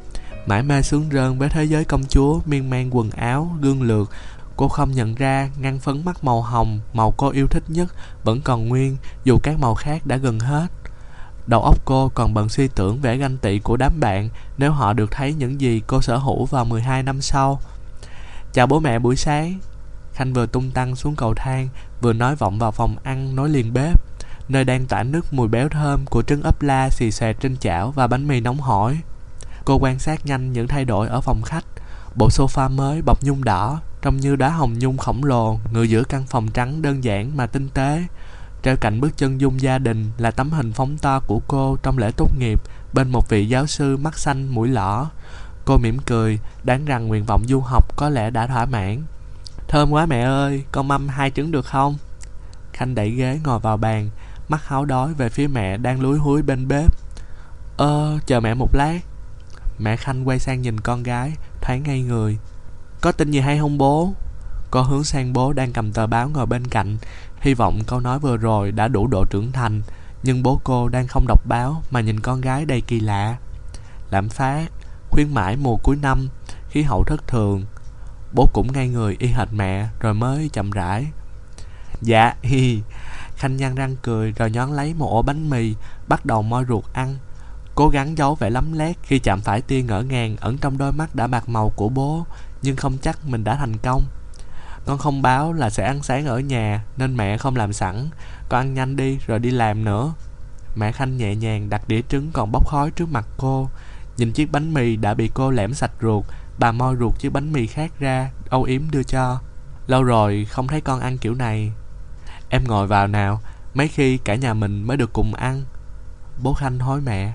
Mãi 0.46 0.62
mê 0.62 0.82
sướng 0.82 1.08
rơn 1.12 1.38
với 1.38 1.48
thế 1.48 1.64
giới 1.64 1.84
công 1.84 2.04
chúa 2.04 2.40
miên 2.46 2.70
man 2.70 2.96
quần 2.96 3.10
áo 3.10 3.50
gương 3.60 3.82
lược. 3.82 4.10
Cô 4.56 4.68
không 4.68 4.92
nhận 4.92 5.14
ra 5.14 5.50
ngăn 5.58 5.78
phấn 5.78 6.04
mắt 6.04 6.24
màu 6.24 6.42
hồng, 6.42 6.80
màu 6.92 7.14
cô 7.16 7.30
yêu 7.30 7.46
thích 7.46 7.62
nhất, 7.68 7.94
vẫn 8.24 8.40
còn 8.40 8.68
nguyên, 8.68 8.96
dù 9.24 9.38
các 9.42 9.58
màu 9.58 9.74
khác 9.74 10.06
đã 10.06 10.16
gần 10.16 10.40
hết. 10.40 10.66
Đầu 11.46 11.62
óc 11.62 11.78
cô 11.84 12.10
còn 12.14 12.34
bận 12.34 12.48
suy 12.48 12.68
tưởng 12.68 13.00
vẻ 13.00 13.16
ganh 13.16 13.36
tị 13.36 13.58
của 13.58 13.76
đám 13.76 14.00
bạn 14.00 14.28
nếu 14.58 14.72
họ 14.72 14.92
được 14.92 15.10
thấy 15.10 15.34
những 15.34 15.60
gì 15.60 15.82
cô 15.86 16.02
sở 16.02 16.16
hữu 16.16 16.44
vào 16.44 16.64
12 16.64 17.02
năm 17.02 17.20
sau. 17.20 17.60
Chào 18.52 18.66
bố 18.66 18.80
mẹ 18.80 18.98
buổi 18.98 19.16
sáng. 19.16 19.58
Khanh 20.14 20.32
vừa 20.32 20.46
tung 20.46 20.70
tăng 20.70 20.96
xuống 20.96 21.16
cầu 21.16 21.34
thang, 21.34 21.68
vừa 22.00 22.12
nói 22.12 22.36
vọng 22.36 22.58
vào 22.58 22.72
phòng 22.72 22.96
ăn 23.02 23.36
nối 23.36 23.48
liền 23.48 23.72
bếp, 23.72 24.00
nơi 24.48 24.64
đang 24.64 24.86
tỏa 24.86 25.02
nước 25.02 25.32
mùi 25.32 25.48
béo 25.48 25.68
thơm 25.68 26.06
của 26.06 26.22
trứng 26.22 26.42
ấp 26.42 26.62
la 26.62 26.90
xì 26.90 27.10
xè 27.10 27.32
trên 27.32 27.56
chảo 27.56 27.90
và 27.90 28.06
bánh 28.06 28.28
mì 28.28 28.40
nóng 28.40 28.58
hổi. 28.58 28.98
Cô 29.64 29.78
quan 29.80 29.98
sát 29.98 30.26
nhanh 30.26 30.52
những 30.52 30.68
thay 30.68 30.84
đổi 30.84 31.08
ở 31.08 31.20
phòng 31.20 31.42
khách. 31.42 31.64
Bộ 32.14 32.28
sofa 32.28 32.70
mới 32.70 33.02
bọc 33.02 33.22
nhung 33.22 33.44
đỏ, 33.44 33.80
trông 34.02 34.16
như 34.16 34.36
đá 34.36 34.48
hồng 34.48 34.78
nhung 34.78 34.96
khổng 34.96 35.24
lồ 35.24 35.58
ngự 35.72 35.82
giữa 35.82 36.02
căn 36.04 36.24
phòng 36.26 36.48
trắng 36.48 36.82
đơn 36.82 37.04
giản 37.04 37.36
mà 37.36 37.46
tinh 37.46 37.68
tế 37.68 38.04
treo 38.66 38.76
cạnh 38.76 39.00
bước 39.00 39.16
chân 39.16 39.40
dung 39.40 39.60
gia 39.60 39.78
đình 39.78 40.10
là 40.18 40.30
tấm 40.30 40.50
hình 40.50 40.72
phóng 40.72 40.98
to 40.98 41.20
của 41.20 41.40
cô 41.48 41.76
trong 41.82 41.98
lễ 41.98 42.10
tốt 42.16 42.30
nghiệp 42.38 42.60
bên 42.92 43.08
một 43.08 43.28
vị 43.28 43.48
giáo 43.48 43.66
sư 43.66 43.96
mắt 43.96 44.18
xanh 44.18 44.48
mũi 44.48 44.68
lõ 44.68 45.10
cô 45.64 45.78
mỉm 45.78 45.98
cười 45.98 46.38
đáng 46.64 46.84
rằng 46.84 47.08
nguyện 47.08 47.24
vọng 47.24 47.44
du 47.48 47.60
học 47.60 47.96
có 47.96 48.08
lẽ 48.08 48.30
đã 48.30 48.46
thỏa 48.46 48.66
mãn. 48.66 49.02
Thơm 49.68 49.90
quá 49.90 50.06
mẹ 50.06 50.20
ơi, 50.20 50.64
con 50.72 50.88
mâm 50.88 51.08
hai 51.08 51.30
trứng 51.30 51.50
được 51.50 51.66
không? 51.66 51.96
Khanh 52.72 52.94
đẩy 52.94 53.10
ghế 53.10 53.40
ngồi 53.44 53.58
vào 53.58 53.76
bàn, 53.76 54.10
mắt 54.48 54.68
háo 54.68 54.84
đói 54.84 55.14
về 55.14 55.28
phía 55.28 55.46
mẹ 55.46 55.76
đang 55.76 56.00
lúi 56.00 56.18
húi 56.18 56.42
bên 56.42 56.68
bếp. 56.68 56.94
Ơ, 57.76 58.18
chờ 58.26 58.40
mẹ 58.40 58.54
một 58.54 58.74
lát. 58.74 58.98
Mẹ 59.78 59.96
khanh 59.96 60.28
quay 60.28 60.38
sang 60.38 60.62
nhìn 60.62 60.80
con 60.80 61.02
gái, 61.02 61.32
thoáng 61.60 61.82
ngay 61.82 62.02
người. 62.02 62.38
Có 63.00 63.12
tin 63.12 63.30
gì 63.30 63.40
hay 63.40 63.58
không 63.58 63.78
bố? 63.78 64.12
Cô 64.70 64.82
hướng 64.82 65.04
sang 65.04 65.32
bố 65.32 65.52
đang 65.52 65.72
cầm 65.72 65.92
tờ 65.92 66.06
báo 66.06 66.28
ngồi 66.28 66.46
bên 66.46 66.66
cạnh. 66.66 66.96
Hy 67.40 67.54
vọng 67.54 67.80
câu 67.86 68.00
nói 68.00 68.18
vừa 68.18 68.36
rồi 68.36 68.72
đã 68.72 68.88
đủ 68.88 69.06
độ 69.06 69.24
trưởng 69.24 69.52
thành 69.52 69.82
Nhưng 70.22 70.42
bố 70.42 70.60
cô 70.64 70.88
đang 70.88 71.06
không 71.06 71.26
đọc 71.28 71.40
báo 71.46 71.82
mà 71.90 72.00
nhìn 72.00 72.20
con 72.20 72.40
gái 72.40 72.64
đầy 72.64 72.80
kỳ 72.80 73.00
lạ. 73.00 73.36
Lạm 74.10 74.28
phát, 74.28 74.66
khuyến 75.10 75.34
mãi 75.34 75.56
mùa 75.56 75.76
cuối 75.76 75.96
năm, 76.02 76.28
khí 76.70 76.82
hậu 76.82 77.04
thất 77.04 77.28
thường. 77.28 77.64
Bố 78.32 78.48
cũng 78.52 78.72
ngay 78.72 78.88
người 78.88 79.16
y 79.18 79.26
hệt 79.26 79.48
mẹ 79.52 79.88
rồi 80.00 80.14
mới 80.14 80.50
chậm 80.52 80.70
rãi. 80.70 81.06
Dạ, 82.02 82.34
hi 82.42 82.82
Khanh 83.36 83.56
nhăn 83.56 83.74
răng 83.74 83.96
cười 84.02 84.32
rồi 84.32 84.50
nhón 84.50 84.70
lấy 84.70 84.94
một 84.94 85.10
ổ 85.10 85.22
bánh 85.22 85.50
mì 85.50 85.74
Bắt 86.08 86.26
đầu 86.26 86.42
moi 86.42 86.64
ruột 86.68 86.84
ăn. 86.92 87.16
Cố 87.74 87.88
gắng 87.88 88.18
giấu 88.18 88.34
vẻ 88.34 88.50
lắm 88.50 88.72
lét 88.72 88.96
khi 89.02 89.18
chạm 89.18 89.40
phải 89.40 89.62
tia 89.62 89.82
ngỡ 89.82 90.02
ngàng 90.02 90.36
ẩn 90.36 90.58
trong 90.58 90.78
đôi 90.78 90.92
mắt 90.92 91.14
đã 91.14 91.26
bạc 91.26 91.48
màu 91.48 91.72
của 91.76 91.88
bố 91.88 92.26
nhưng 92.62 92.76
không 92.76 92.98
chắc 93.02 93.26
mình 93.26 93.44
đã 93.44 93.56
thành 93.56 93.76
công 93.76 94.02
con 94.86 94.98
không 94.98 95.22
báo 95.22 95.52
là 95.52 95.70
sẽ 95.70 95.84
ăn 95.84 96.02
sáng 96.02 96.26
ở 96.26 96.38
nhà, 96.38 96.84
nên 96.96 97.16
mẹ 97.16 97.38
không 97.38 97.56
làm 97.56 97.72
sẵn. 97.72 98.08
Con 98.48 98.60
ăn 98.60 98.74
nhanh 98.74 98.96
đi, 98.96 99.18
rồi 99.26 99.38
đi 99.38 99.50
làm 99.50 99.84
nữa. 99.84 100.12
Mẹ 100.76 100.92
khanh 100.92 101.16
nhẹ 101.16 101.34
nhàng 101.34 101.70
đặt 101.70 101.88
đĩa 101.88 102.00
trứng 102.08 102.30
còn 102.32 102.52
bốc 102.52 102.68
khói 102.68 102.90
trước 102.90 103.08
mặt 103.08 103.26
cô. 103.36 103.68
Nhìn 104.16 104.32
chiếc 104.32 104.52
bánh 104.52 104.74
mì 104.74 104.96
đã 104.96 105.14
bị 105.14 105.30
cô 105.34 105.50
lẻm 105.50 105.74
sạch 105.74 105.90
ruột, 106.02 106.24
bà 106.58 106.72
moi 106.72 106.96
ruột 106.98 107.18
chiếc 107.18 107.32
bánh 107.32 107.52
mì 107.52 107.66
khác 107.66 107.92
ra, 107.98 108.30
âu 108.50 108.62
yếm 108.62 108.82
đưa 108.90 109.02
cho. 109.02 109.40
Lâu 109.86 110.02
rồi 110.02 110.44
không 110.50 110.68
thấy 110.68 110.80
con 110.80 111.00
ăn 111.00 111.18
kiểu 111.18 111.34
này. 111.34 111.72
Em 112.48 112.64
ngồi 112.64 112.86
vào 112.86 113.06
nào, 113.06 113.40
mấy 113.74 113.88
khi 113.88 114.18
cả 114.18 114.34
nhà 114.34 114.54
mình 114.54 114.82
mới 114.82 114.96
được 114.96 115.12
cùng 115.12 115.34
ăn. 115.34 115.62
Bố 116.42 116.54
khanh 116.54 116.78
hối 116.78 117.00
mẹ. 117.00 117.34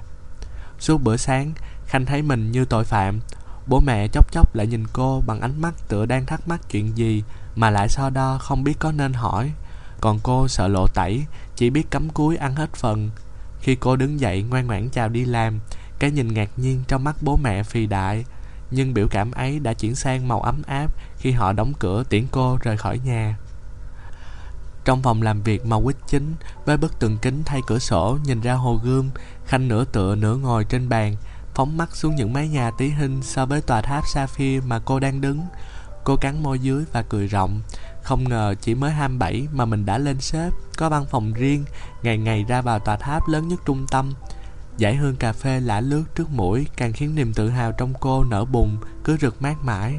Suốt 0.80 0.98
bữa 1.04 1.18
sáng, 1.18 1.54
khanh 1.86 2.06
thấy 2.06 2.22
mình 2.22 2.52
như 2.52 2.66
tội 2.66 2.84
phạm. 2.84 3.20
Bố 3.68 3.80
mẹ 3.80 4.08
chốc 4.08 4.32
chốc 4.32 4.56
lại 4.56 4.68
nhìn 4.68 4.86
cô 4.94 5.24
bằng 5.28 5.42
ánh 5.42 5.62
mắt 5.62 5.74
tựa 5.88 6.06
đang 6.06 6.26
thắc 6.26 6.48
mắc 6.48 6.62
chuyện 6.70 6.98
gì 6.98 7.24
mà 7.56 7.70
lại 7.70 7.90
so 7.90 8.10
đo 8.10 8.38
không 8.38 8.64
biết 8.64 8.80
có 8.80 8.92
nên 8.92 9.14
hỏi. 9.14 9.52
Còn 10.02 10.20
cô 10.24 10.48
sợ 10.48 10.68
lộ 10.68 10.88
tẩy, 10.88 11.26
chỉ 11.56 11.70
biết 11.70 11.92
cắm 11.92 12.10
cúi 12.10 12.38
ăn 12.38 12.56
hết 12.56 12.74
phần. 12.74 13.10
Khi 13.62 13.76
cô 13.76 13.96
đứng 13.96 14.20
dậy 14.20 14.44
ngoan 14.44 14.68
ngoãn 14.68 14.90
chào 14.90 15.10
đi 15.10 15.26
làm, 15.26 15.60
cái 16.00 16.12
nhìn 16.12 16.34
ngạc 16.34 16.50
nhiên 16.58 16.84
trong 16.88 17.04
mắt 17.04 17.16
bố 17.22 17.38
mẹ 17.38 17.64
phì 17.64 17.88
đại. 17.88 18.26
Nhưng 18.72 18.94
biểu 18.94 19.08
cảm 19.08 19.32
ấy 19.32 19.60
đã 19.60 19.74
chuyển 19.74 19.96
sang 19.96 20.28
màu 20.28 20.42
ấm 20.42 20.62
áp 20.68 20.88
khi 21.18 21.32
họ 21.32 21.54
đóng 21.54 21.74
cửa 21.80 22.04
tiễn 22.10 22.28
cô 22.32 22.58
rời 22.62 22.78
khỏi 22.78 23.00
nhà. 23.06 23.38
Trong 24.86 25.02
phòng 25.02 25.22
làm 25.22 25.44
việc 25.44 25.66
màu 25.66 25.82
quýt 25.82 25.96
chính, 26.08 26.36
với 26.66 26.78
bức 26.78 27.00
tường 27.00 27.18
kính 27.22 27.44
thay 27.46 27.62
cửa 27.68 27.80
sổ 27.80 28.18
nhìn 28.24 28.42
ra 28.42 28.54
hồ 28.54 28.80
gươm, 28.84 29.10
Khanh 29.46 29.68
nửa 29.68 29.86
tựa 29.86 30.16
nửa 30.16 30.36
ngồi 30.36 30.64
trên 30.64 30.90
bàn, 30.90 31.16
phóng 31.54 31.78
mắt 31.78 31.96
xuống 31.96 32.16
những 32.16 32.34
mái 32.34 32.48
nhà 32.48 32.72
tí 32.78 32.90
hình 32.90 33.24
so 33.24 33.46
với 33.46 33.62
tòa 33.62 33.82
tháp 33.82 34.08
Sapphire 34.08 34.66
mà 34.68 34.80
cô 34.86 35.00
đang 35.00 35.22
đứng. 35.22 35.46
Cô 36.04 36.16
cắn 36.16 36.44
môi 36.44 36.60
dưới 36.60 36.84
và 36.92 37.02
cười 37.02 37.28
rộng. 37.28 37.62
Không 38.04 38.30
ngờ 38.30 38.56
chỉ 38.62 38.76
mới 38.76 38.92
27 38.92 39.48
mà 39.54 39.66
mình 39.66 39.86
đã 39.86 39.98
lên 39.98 40.22
sếp, 40.22 40.54
có 40.78 40.90
văn 40.90 41.06
phòng 41.10 41.34
riêng, 41.34 41.66
ngày 42.04 42.18
ngày 42.18 42.46
ra 42.48 42.62
vào 42.62 42.80
tòa 42.80 42.98
tháp 42.98 43.28
lớn 43.28 43.48
nhất 43.48 43.60
trung 43.66 43.86
tâm. 43.92 44.14
Giải 44.78 44.96
hương 44.96 45.16
cà 45.16 45.34
phê 45.34 45.60
lả 45.60 45.82
lướt 45.82 46.04
trước 46.16 46.30
mũi 46.30 46.68
càng 46.78 46.94
khiến 46.94 47.16
niềm 47.16 47.34
tự 47.34 47.50
hào 47.50 47.72
trong 47.72 47.94
cô 48.00 48.24
nở 48.24 48.46
bùng, 48.46 48.78
cứ 49.04 49.18
rực 49.18 49.42
mát 49.42 49.56
mãi. 49.64 49.96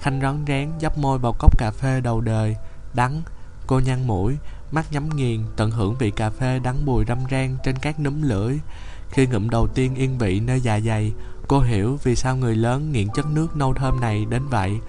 Khanh 0.00 0.20
rón 0.20 0.36
rén 0.46 0.70
dấp 0.80 0.98
môi 0.98 1.18
vào 1.18 1.32
cốc 1.38 1.58
cà 1.58 1.70
phê 1.70 2.00
đầu 2.00 2.20
đời, 2.20 2.56
đắng. 2.94 3.22
Cô 3.66 3.80
nhăn 3.80 4.06
mũi, 4.06 4.36
mắt 4.72 4.92
nhắm 4.92 5.08
nghiền, 5.16 5.40
tận 5.56 5.70
hưởng 5.70 5.94
vị 5.98 6.10
cà 6.10 6.30
phê 6.30 6.58
đắng 6.58 6.84
bùi 6.84 7.04
râm 7.08 7.18
ran 7.30 7.56
trên 7.64 7.76
các 7.76 8.00
núm 8.00 8.22
lưỡi. 8.22 8.58
Khi 9.10 9.26
ngụm 9.26 9.48
đầu 9.48 9.66
tiên 9.66 9.94
yên 9.94 10.18
vị 10.18 10.40
nơi 10.40 10.60
dạ 10.60 10.80
dày, 10.80 11.12
cô 11.48 11.60
hiểu 11.60 11.98
vì 12.02 12.16
sao 12.16 12.36
người 12.36 12.56
lớn 12.56 12.92
nghiện 12.92 13.08
chất 13.14 13.26
nước 13.26 13.56
nâu 13.56 13.74
thơm 13.74 14.00
này 14.00 14.24
đến 14.30 14.42
vậy. 14.48 14.80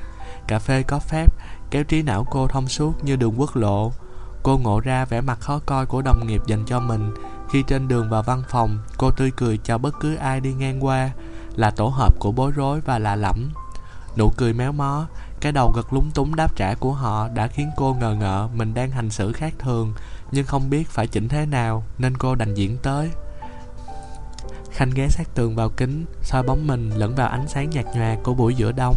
Cà 0.48 0.60
phê 0.60 0.84
có 0.84 1.00
phép, 1.00 1.34
kéo 1.72 1.84
trí 1.84 2.02
não 2.02 2.28
cô 2.32 2.48
thông 2.48 2.68
suốt 2.68 3.04
như 3.04 3.16
đường 3.16 3.40
quốc 3.40 3.56
lộ. 3.56 3.92
Cô 4.44 4.58
ngộ 4.58 4.80
ra 4.80 5.06
vẻ 5.06 5.22
mặt 5.22 5.40
khó 5.40 5.60
coi 5.66 5.86
của 5.86 6.02
đồng 6.02 6.28
nghiệp 6.28 6.42
dành 6.48 6.66
cho 6.66 6.80
mình. 6.80 7.14
Khi 7.50 7.64
trên 7.68 7.88
đường 7.88 8.10
vào 8.10 8.24
văn 8.24 8.44
phòng, 8.50 8.80
cô 8.98 9.12
tươi 9.12 9.32
cười 9.36 9.58
chào 9.58 9.78
bất 9.78 10.00
cứ 10.00 10.16
ai 10.16 10.40
đi 10.40 10.54
ngang 10.54 10.86
qua, 10.86 11.10
là 11.56 11.72
tổ 11.72 11.88
hợp 11.88 12.14
của 12.20 12.32
bối 12.32 12.52
rối 12.52 12.82
và 12.82 13.00
lạ 13.00 13.16
lẫm. 13.16 13.50
Nụ 14.18 14.30
cười 14.30 14.54
méo 14.54 14.72
mó, 14.72 15.06
cái 15.42 15.52
đầu 15.52 15.72
gật 15.72 15.94
lúng 15.94 16.12
túng 16.12 16.36
đáp 16.36 16.56
trả 16.56 16.74
của 16.74 16.92
họ 16.94 17.28
đã 17.28 17.48
khiến 17.48 17.72
cô 17.78 17.94
ngờ 17.94 18.16
ngợ 18.20 18.48
mình 18.54 18.74
đang 18.74 18.92
hành 18.92 19.10
xử 19.10 19.32
khác 19.32 19.54
thường, 19.60 19.94
nhưng 20.32 20.46
không 20.46 20.70
biết 20.70 20.90
phải 20.90 21.08
chỉnh 21.08 21.28
thế 21.28 21.46
nào 21.46 21.84
nên 21.98 22.18
cô 22.18 22.36
đành 22.36 22.54
diễn 22.54 22.78
tới. 22.78 23.10
Khanh 24.72 24.92
ghé 24.96 25.08
sát 25.10 25.28
tường 25.36 25.56
vào 25.56 25.70
kính, 25.70 26.06
soi 26.22 26.44
bóng 26.44 26.68
mình 26.68 26.90
lẫn 26.90 27.16
vào 27.16 27.28
ánh 27.28 27.48
sáng 27.48 27.70
nhạt 27.70 27.86
nhòa 27.96 28.16
của 28.24 28.34
buổi 28.34 28.56
giữa 28.56 28.72
đông. 28.72 28.96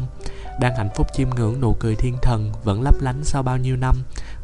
Đang 0.60 0.76
hạnh 0.76 0.88
phúc 0.94 1.06
chiêm 1.12 1.30
ngưỡng 1.30 1.60
nụ 1.60 1.76
cười 1.80 1.94
thiên 1.94 2.16
thần 2.22 2.52
vẫn 2.64 2.82
lấp 2.82 2.94
lánh 3.00 3.24
sau 3.24 3.42
bao 3.42 3.56
nhiêu 3.56 3.76
năm. 3.76 3.96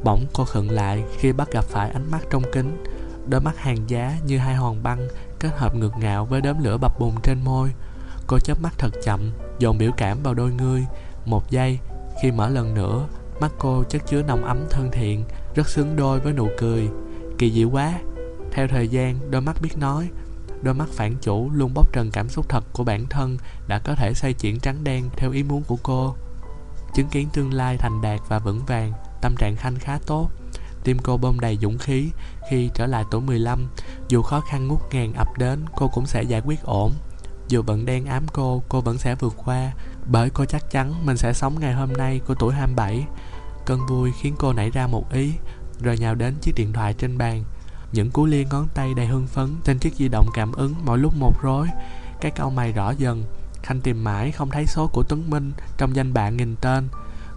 Bỗng 0.04 0.26
cô 0.32 0.44
khựng 0.44 0.70
lại 0.70 1.04
khi 1.18 1.32
bắt 1.32 1.52
gặp 1.52 1.64
phải 1.64 1.90
ánh 1.90 2.10
mắt 2.10 2.20
trong 2.30 2.42
kính. 2.52 2.84
Đôi 3.28 3.40
mắt 3.40 3.58
hàng 3.58 3.90
giá 3.90 4.16
như 4.26 4.38
hai 4.38 4.54
hòn 4.54 4.82
băng 4.82 5.08
kết 5.40 5.50
hợp 5.56 5.74
ngược 5.74 5.92
ngạo 5.98 6.24
với 6.24 6.40
đốm 6.40 6.64
lửa 6.64 6.78
bập 6.78 6.98
bùng 6.98 7.14
trên 7.22 7.38
môi. 7.44 7.72
Cô 8.26 8.38
chớp 8.38 8.60
mắt 8.60 8.72
thật 8.78 8.90
chậm, 9.04 9.30
dồn 9.58 9.78
biểu 9.78 9.90
cảm 9.96 10.22
vào 10.22 10.34
đôi 10.34 10.52
ngươi. 10.52 10.84
Một 11.24 11.50
giây, 11.50 11.78
khi 12.22 12.30
mở 12.30 12.48
lần 12.48 12.74
nữa, 12.74 13.06
mắt 13.40 13.52
cô 13.58 13.84
chất 13.88 14.02
chứa 14.06 14.22
nồng 14.22 14.44
ấm 14.44 14.66
thân 14.70 14.90
thiện, 14.92 15.24
rất 15.54 15.68
xứng 15.68 15.96
đôi 15.96 16.20
với 16.20 16.32
nụ 16.32 16.48
cười. 16.58 16.88
Kỳ 17.38 17.52
diệu 17.52 17.70
quá! 17.70 17.92
Theo 18.52 18.68
thời 18.68 18.88
gian, 18.88 19.30
đôi 19.30 19.42
mắt 19.42 19.56
biết 19.62 19.78
nói, 19.78 20.08
đôi 20.64 20.74
mắt 20.74 20.88
phản 20.92 21.16
chủ 21.22 21.50
luôn 21.50 21.74
bóc 21.74 21.92
trần 21.92 22.10
cảm 22.12 22.28
xúc 22.28 22.48
thật 22.48 22.64
của 22.72 22.84
bản 22.84 23.06
thân 23.06 23.38
đã 23.68 23.78
có 23.78 23.94
thể 23.94 24.14
xoay 24.14 24.32
chuyển 24.32 24.60
trắng 24.60 24.84
đen 24.84 25.10
theo 25.16 25.30
ý 25.30 25.42
muốn 25.42 25.62
của 25.62 25.76
cô. 25.82 26.14
Chứng 26.94 27.08
kiến 27.08 27.28
tương 27.32 27.52
lai 27.52 27.76
thành 27.76 28.00
đạt 28.02 28.20
và 28.28 28.38
vững 28.38 28.64
vàng, 28.66 28.92
tâm 29.22 29.34
trạng 29.38 29.56
khanh 29.56 29.78
khá 29.78 29.98
tốt. 30.06 30.30
Tim 30.84 30.98
cô 30.98 31.16
bơm 31.16 31.40
đầy 31.40 31.58
dũng 31.62 31.78
khí. 31.78 32.10
Khi 32.50 32.70
trở 32.74 32.86
lại 32.86 33.04
tuổi 33.10 33.20
15 33.20 33.66
dù 34.08 34.22
khó 34.22 34.40
khăn 34.40 34.68
ngút 34.68 34.80
ngàn 34.92 35.12
ập 35.12 35.38
đến, 35.38 35.64
cô 35.76 35.88
cũng 35.88 36.06
sẽ 36.06 36.22
giải 36.22 36.42
quyết 36.44 36.62
ổn. 36.62 36.92
Dù 37.48 37.62
vẫn 37.62 37.84
đen 37.84 38.06
ám 38.06 38.26
cô 38.32 38.62
cô 38.68 38.80
vẫn 38.80 38.98
sẽ 38.98 39.14
vượt 39.14 39.34
qua, 39.44 39.72
bởi 40.06 40.30
cô 40.30 40.44
chắc 40.44 40.70
chắn 40.70 41.06
mình 41.06 41.16
sẽ 41.16 41.32
sống 41.32 41.60
ngày 41.60 41.72
hôm 41.72 41.92
nay 41.92 42.20
của 42.26 42.34
tuổi 42.34 42.54
27 42.54 43.04
cơn 43.66 43.86
vui 43.86 44.12
khiến 44.20 44.34
cô 44.38 44.52
nảy 44.52 44.70
ra 44.70 44.86
một 44.86 45.12
ý, 45.12 45.32
rồi 45.80 45.98
nhào 45.98 46.14
đến 46.14 46.34
chiếc 46.40 46.52
điện 46.56 46.72
thoại 46.72 46.94
trên 46.94 47.18
bàn 47.18 47.44
những 47.94 48.10
cú 48.10 48.26
lia 48.26 48.44
ngón 48.44 48.68
tay 48.74 48.94
đầy 48.94 49.06
hưng 49.06 49.26
phấn 49.26 49.56
trên 49.64 49.78
chiếc 49.78 49.94
di 49.94 50.08
động 50.08 50.26
cảm 50.34 50.52
ứng 50.52 50.74
mỗi 50.84 50.98
lúc 50.98 51.16
một 51.16 51.42
rối. 51.42 51.68
Cái 52.20 52.30
câu 52.30 52.50
mày 52.50 52.72
rõ 52.72 52.90
dần, 52.90 53.24
khanh 53.62 53.80
tìm 53.80 54.04
mãi 54.04 54.32
không 54.32 54.50
thấy 54.50 54.66
số 54.66 54.90
của 54.92 55.02
tuấn 55.08 55.30
minh 55.30 55.52
trong 55.78 55.96
danh 55.96 56.14
bạ 56.14 56.30
nghìn 56.30 56.56
tên. 56.60 56.88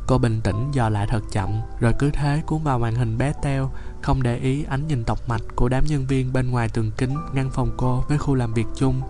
Cô 0.08 0.18
bình 0.18 0.42
tĩnh 0.44 0.72
dò 0.72 0.90
lại 0.90 1.08
thật 1.10 1.22
chậm, 1.32 1.62
rồi 1.80 1.94
cứ 2.00 2.10
thế 2.10 2.42
cuốn 2.46 2.64
vào 2.64 2.80
màn 2.80 2.96
hình 2.96 3.18
bé 3.18 3.34
teo, 3.44 3.72
không 4.02 4.24
để 4.24 4.38
ý 4.38 4.64
ánh 4.64 4.88
nhìn 4.88 5.04
tọc 5.04 5.30
mạch 5.30 5.42
của 5.56 5.70
đám 5.70 5.86
nhân 5.86 6.06
viên 6.08 6.34
bên 6.34 6.52
ngoài 6.52 6.70
tường 6.70 6.92
kính 6.98 7.16
ngăn 7.34 7.50
phòng 7.50 7.72
cô 7.78 8.04
với 8.08 8.18
khu 8.18 8.36
làm 8.36 8.54
việc 8.54 8.68
chung. 8.76 9.02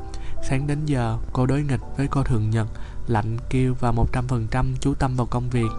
Sáng 0.49 0.67
đến 0.67 0.85
giờ, 0.85 1.17
cô 1.33 1.45
đối 1.45 1.61
nghịch 1.61 1.81
với 1.97 2.07
cô 2.07 2.23
thường 2.23 2.49
nhật, 2.49 2.67
lạnh 3.07 3.37
kêu 3.49 3.75
và 3.79 3.91
một 3.91 4.13
trăm 4.13 4.27
phần 4.27 4.47
trăm 4.51 4.75
chú 4.79 4.93
tâm 4.93 5.15
vào 5.15 5.27
công 5.27 5.49
việc. 5.49 5.69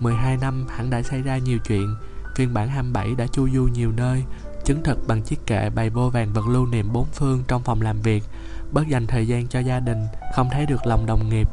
12 0.00 0.36
năm 0.36 0.66
hẳn 0.68 0.90
đã 0.90 1.02
xảy 1.02 1.22
ra 1.22 1.38
nhiều 1.38 1.58
chuyện, 1.58 1.94
phiên 2.36 2.54
bản 2.54 2.68
27 2.68 3.14
đã 3.14 3.26
chu 3.26 3.48
du 3.48 3.62
nhiều 3.62 3.92
nơi 3.92 4.24
chứng 4.66 4.82
thực 4.82 5.06
bằng 5.06 5.22
chiếc 5.22 5.46
kệ 5.46 5.70
bày 5.70 5.90
vô 5.90 6.10
vàng 6.10 6.32
vật 6.32 6.46
lưu 6.48 6.66
niệm 6.66 6.92
bốn 6.92 7.04
phương 7.04 7.42
trong 7.48 7.62
phòng 7.62 7.82
làm 7.82 8.00
việc, 8.02 8.24
bớt 8.72 8.88
dành 8.88 9.06
thời 9.06 9.26
gian 9.26 9.48
cho 9.48 9.60
gia 9.60 9.80
đình 9.80 10.06
không 10.34 10.48
thấy 10.50 10.66
được 10.66 10.86
lòng 10.86 11.06
đồng 11.06 11.28
nghiệp. 11.28 11.48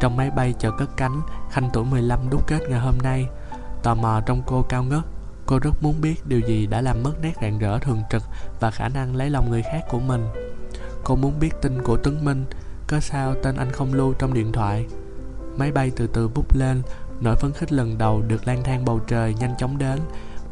Trong 0.00 0.16
máy 0.16 0.30
bay 0.30 0.54
chờ 0.58 0.70
cất 0.70 0.96
cánh, 0.96 1.20
khanh 1.50 1.70
tuổi 1.72 1.84
15 1.84 2.30
đúc 2.30 2.46
kết 2.46 2.60
ngày 2.68 2.80
hôm 2.80 2.94
nay. 3.02 3.26
Tò 3.82 3.94
mò 3.94 4.20
trong 4.26 4.42
cô 4.46 4.62
cao 4.62 4.84
ngất, 4.84 5.02
cô 5.46 5.58
rất 5.58 5.82
muốn 5.82 6.00
biết 6.00 6.26
điều 6.26 6.40
gì 6.40 6.66
đã 6.66 6.80
làm 6.80 7.02
mất 7.02 7.12
nét 7.22 7.32
rạng 7.42 7.58
rỡ 7.58 7.78
thường 7.78 8.02
trực 8.10 8.22
và 8.60 8.70
khả 8.70 8.88
năng 8.88 9.16
lấy 9.16 9.30
lòng 9.30 9.50
người 9.50 9.62
khác 9.62 9.80
của 9.88 10.00
mình. 10.00 10.26
Cô 11.04 11.16
muốn 11.16 11.38
biết 11.40 11.50
tin 11.62 11.82
của 11.82 11.96
tuấn 11.96 12.24
minh, 12.24 12.44
có 12.86 13.00
sao 13.00 13.34
tên 13.42 13.56
anh 13.56 13.72
không 13.72 13.94
lưu 13.94 14.12
trong 14.12 14.34
điện 14.34 14.52
thoại? 14.52 14.86
Máy 15.56 15.72
bay 15.72 15.90
từ 15.96 16.06
từ 16.06 16.28
bút 16.28 16.56
lên, 16.56 16.82
nỗi 17.20 17.36
phấn 17.36 17.52
khích 17.52 17.72
lần 17.72 17.98
đầu 17.98 18.22
được 18.28 18.46
lang 18.46 18.62
thang 18.64 18.84
bầu 18.84 19.00
trời 19.06 19.34
nhanh 19.34 19.54
chóng 19.58 19.78
đến 19.78 19.98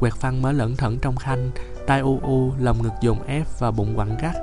quẹt 0.01 0.15
phăng 0.15 0.43
mới 0.43 0.55
lẩn 0.55 0.77
thẩn 0.77 0.99
trong 0.99 1.17
khanh 1.17 1.51
tai 1.87 2.01
u 2.01 2.21
u, 2.23 2.53
lòng 2.59 2.83
ngực 2.83 2.93
dồn 3.01 3.23
ép 3.23 3.47
và 3.59 3.71
bụng 3.71 3.93
quặn 3.97 4.17
gắt. 4.23 4.35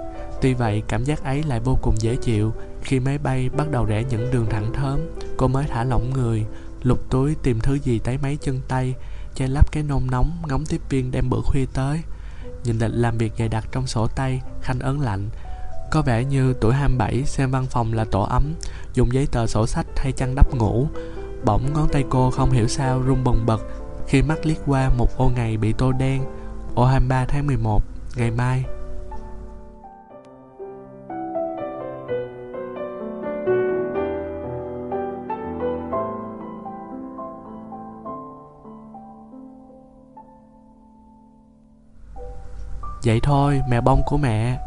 Tuy 0.41 0.53
vậy, 0.53 0.83
cảm 0.87 1.03
giác 1.03 1.23
ấy 1.23 1.43
lại 1.43 1.59
vô 1.59 1.77
cùng 1.81 1.95
dễ 1.99 2.15
chịu. 2.15 2.53
Khi 2.83 2.99
máy 2.99 3.17
bay 3.17 3.49
bắt 3.49 3.71
đầu 3.71 3.85
rẽ 3.85 4.03
những 4.09 4.31
đường 4.31 4.45
thẳng 4.49 4.73
thớm, 4.73 4.99
cô 5.37 5.47
mới 5.47 5.65
thả 5.67 5.83
lỏng 5.83 6.13
người, 6.13 6.45
lục 6.83 7.09
túi 7.09 7.35
tìm 7.43 7.59
thứ 7.59 7.73
gì 7.73 7.99
tới 7.99 8.17
máy 8.17 8.37
chân 8.41 8.59
tay, 8.67 8.93
che 9.35 9.47
lắp 9.47 9.71
cái 9.71 9.83
nôn 9.83 10.01
nóng, 10.11 10.31
ngóng 10.47 10.65
tiếp 10.65 10.81
viên 10.89 11.11
đem 11.11 11.29
bữa 11.29 11.41
khuya 11.41 11.65
tới. 11.73 11.99
Nhìn 12.63 12.77
lịch 12.79 12.91
làm 12.93 13.17
việc 13.17 13.33
dày 13.39 13.49
đặc 13.49 13.67
trong 13.71 13.87
sổ 13.87 14.07
tay 14.07 14.41
khanh 14.61 14.79
ấn 14.79 14.99
lạnh. 14.99 15.29
Có 15.91 16.01
vẻ 16.01 16.23
như 16.23 16.53
tuổi 16.61 16.73
27 16.73 17.23
xem 17.25 17.51
văn 17.51 17.65
phòng 17.69 17.93
là 17.93 18.05
tổ 18.11 18.21
ấm, 18.21 18.53
dùng 18.93 19.13
giấy 19.13 19.27
tờ 19.31 19.47
sổ 19.47 19.67
sách 19.67 19.87
hay 19.95 20.11
chăn 20.11 20.35
đắp 20.35 20.55
ngủ. 20.55 20.87
Bỗng 21.45 21.73
ngón 21.73 21.87
tay 21.91 22.03
cô 22.09 22.31
không 22.31 22.51
hiểu 22.51 22.67
sao 22.67 23.01
run 23.01 23.23
bần 23.23 23.45
bật 23.45 23.61
khi 24.11 24.21
mắt 24.21 24.45
liếc 24.45 24.57
qua 24.65 24.89
một 24.97 25.17
ô 25.17 25.29
ngày 25.29 25.57
bị 25.57 25.73
tô 25.73 25.91
đen 25.91 26.23
ô 26.75 26.85
23 26.85 27.25
tháng 27.25 27.47
11 27.47 27.83
ngày 28.15 28.31
mai. 28.31 28.63
Vậy 43.03 43.19
thôi, 43.23 43.61
mẹ 43.69 43.81
bông 43.81 44.01
của 44.05 44.17
mẹ. 44.17 44.59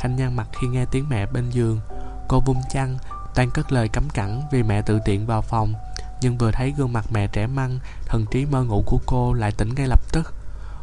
Khanh 0.00 0.16
nhăn 0.16 0.36
mặt 0.36 0.48
khi 0.52 0.66
nghe 0.66 0.84
tiếng 0.90 1.08
mẹ 1.08 1.26
bên 1.26 1.50
giường. 1.50 1.80
Cô 2.28 2.40
vung 2.40 2.60
chăn 2.70 2.96
Toàn 3.38 3.50
cất 3.50 3.72
lời 3.72 3.88
cấm 3.88 4.08
cẳng 4.14 4.42
vì 4.50 4.62
mẹ 4.62 4.82
tự 4.82 5.00
tiện 5.04 5.26
vào 5.26 5.42
phòng. 5.42 5.74
Nhưng 6.20 6.38
vừa 6.38 6.50
thấy 6.50 6.74
gương 6.76 6.92
mặt 6.92 7.04
mẹ 7.12 7.26
trẻ 7.26 7.46
măng, 7.46 7.78
Thần 8.06 8.26
trí 8.30 8.46
mơ 8.46 8.64
ngủ 8.64 8.82
của 8.86 9.00
cô 9.06 9.32
lại 9.32 9.52
tỉnh 9.52 9.74
ngay 9.74 9.86
lập 9.86 10.00
tức. 10.12 10.34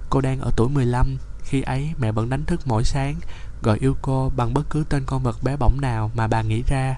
Cô 0.09 0.21
đang 0.21 0.39
ở 0.39 0.51
tuổi 0.55 0.69
15 0.69 1.17
Khi 1.43 1.61
ấy 1.61 1.91
mẹ 1.99 2.11
vẫn 2.11 2.29
đánh 2.29 2.45
thức 2.45 2.61
mỗi 2.65 2.83
sáng, 2.83 3.15
Gọi 3.61 3.77
yêu 3.81 3.95
cô 4.01 4.31
bằng 4.35 4.53
bất 4.53 4.69
cứ 4.69 4.83
tên 4.89 5.03
con 5.05 5.23
vật 5.23 5.43
bé 5.43 5.55
bỏng 5.55 5.81
nào 5.81 6.11
mà 6.15 6.27
bà 6.27 6.41
nghĩ 6.41 6.63
ra. 6.67 6.97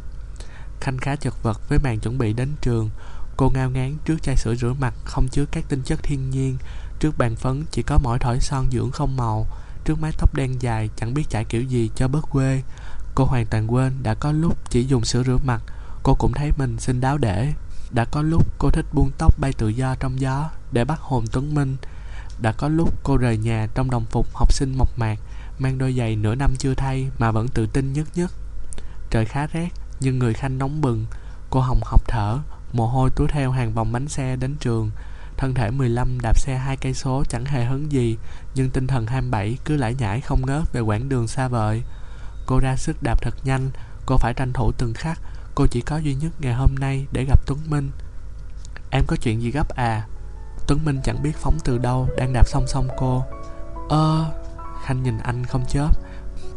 Khanh 0.79 0.98
khá 0.98 1.15
chật 1.15 1.44
vật 1.44 1.70
với 1.70 1.79
màn 1.79 2.00
chuẩn 2.00 2.17
bị 2.17 2.34
đến 2.34 2.50
trường, 2.62 2.89
Cô 3.38 3.50
ngao 3.50 3.70
ngán 3.70 3.98
trước 4.06 4.24
chai 4.24 4.36
sữa 4.36 4.56
rửa 4.56 4.74
mặt 4.79 4.94
không 5.06 5.27
chứa 5.27 5.46
các 5.51 5.63
tinh 5.70 5.82
chất 5.86 6.00
thiên 6.03 6.29
nhiên. 6.29 6.58
Trước 7.00 7.17
bàn 7.17 7.36
phấn 7.36 7.63
chỉ 7.72 7.82
có 7.82 8.00
mỗi 8.03 8.20
thỏi 8.20 8.39
son 8.39 8.65
dưỡng 8.72 8.91
không 8.91 9.17
màu, 9.17 9.48
Trước 9.86 10.00
mái 10.01 10.12
tóc 10.17 10.36
đen 10.36 10.62
dài 10.62 10.89
chẳng 10.96 11.13
biết 11.13 11.29
chải 11.29 11.46
kiểu 11.46 11.63
gì 11.63 11.89
cho 11.96 12.08
bớt 12.08 12.29
quê. 12.29 12.62
Cô 13.15 13.25
hoàn 13.25 13.46
toàn 13.46 13.74
quên 13.74 13.94
đã 14.03 14.13
có 14.13 14.32
lúc 14.32 14.58
chỉ 14.70 14.84
dùng 14.84 15.06
sữa 15.06 15.24
rửa 15.24 15.38
mặt, 15.46 15.62
Cô 16.03 16.15
cũng 16.15 16.34
thấy 16.34 16.51
mình 16.58 16.79
xinh 16.79 17.01
đáo 17.01 17.17
để. 17.17 17.53
Đã 17.91 18.06
có 18.06 18.22
lúc 18.22 18.48
cô 18.58 18.70
thích 18.70 18.86
buông 18.94 19.12
tóc 19.17 19.39
bay 19.39 19.53
tự 19.53 19.67
do 19.67 19.96
trong 19.96 20.20
gió 20.20 20.50
Để 20.72 20.86
bắt 20.86 21.00
hồn 21.00 21.25
Tuấn 21.32 21.53
Minh. 21.53 21.77
Đã 22.41 22.51
có 22.51 22.67
lúc 22.67 22.94
cô 23.03 23.17
rời 23.17 23.38
nhà 23.38 23.67
trong 23.75 23.91
đồng 23.91 24.06
phục 24.06 24.36
học 24.36 24.53
sinh 24.53 24.77
mộc 24.77 25.00
mạc, 25.00 25.20
Mang 25.60 25.77
đôi 25.77 25.94
giày 25.94 26.15
nửa 26.15 26.36
năm 26.36 26.56
chưa 26.58 26.74
thay 26.74 27.10
mà 27.20 27.32
vẫn 27.32 27.48
tự 27.48 27.65
tin 27.65 27.94
nhất 27.94 28.08
nhất. 28.15 28.32
Trời 29.10 29.25
khá 29.25 29.48
rét, 29.48 29.70
nhưng 30.00 30.20
người 30.20 30.34
Khanh 30.34 30.58
nóng 30.58 30.82
bừng. 30.82 31.06
Cô 31.50 31.60
Hồng 31.60 31.82
học 31.84 32.01
thở, 32.08 32.39
Mồ 32.74 32.88
hôi 32.88 33.10
túa 33.15 33.27
theo 33.27 33.51
hàng 33.51 33.74
vòng 33.74 33.91
bánh 33.91 34.08
xe 34.08 34.36
đến 34.36 34.56
trường. 34.60 34.91
Thân 35.38 35.53
thể 35.53 35.72
15 35.72 36.20
đạp 36.22 36.39
xe 36.39 36.58
hai 36.58 36.77
cây 36.77 36.94
số 36.94 37.24
chẳng 37.29 37.46
hề 37.46 37.65
hấn 37.65 37.89
gì, 37.89 38.17
Nhưng 38.56 38.70
tinh 38.70 38.88
thần 38.88 39.08
27 39.08 39.58
cứ 39.65 39.75
lải 39.75 39.96
nhải 39.96 40.22
không 40.22 40.46
ngớt 40.46 40.74
về 40.74 40.82
quãng 40.82 41.10
đường 41.10 41.27
xa 41.27 41.48
vời. 41.48 41.84
Cô 42.46 42.60
ra 42.60 42.75
sức 42.75 43.03
đạp 43.03 43.22
thật 43.22 43.36
nhanh, 43.44 43.70
Cô 44.06 44.17
phải 44.17 44.34
tranh 44.34 44.53
thủ 44.53 44.72
từng 44.72 44.94
khắc 44.94 45.20
Cô 45.58 45.68
chỉ 45.68 45.82
có 45.82 45.98
duy 45.98 46.14
nhất 46.14 46.32
ngày 46.40 46.54
hôm 46.54 46.76
nay 46.76 47.06
để 47.12 47.24
gặp 47.24 47.40
Tuấn 47.46 47.60
Minh. 47.68 47.92
Em 48.90 49.06
có 49.08 49.16
chuyện 49.16 49.42
gì 49.42 49.52
gấp 49.52 49.70
à? 49.70 50.08
Tuấn 50.68 50.86
Minh 50.86 51.00
chẳng 51.04 51.24
biết 51.24 51.36
phóng 51.36 51.58
từ 51.64 51.78
đâu, 51.78 52.08
Đang 52.18 52.34
đạp 52.34 52.48
song 52.48 52.68
song 52.68 52.88
cô. 52.98 53.24
Ơ, 53.90 54.26
Khanh 54.84 55.04
nhìn 55.04 55.18
anh 55.18 55.46
không 55.46 55.66
chớp. 55.68 55.90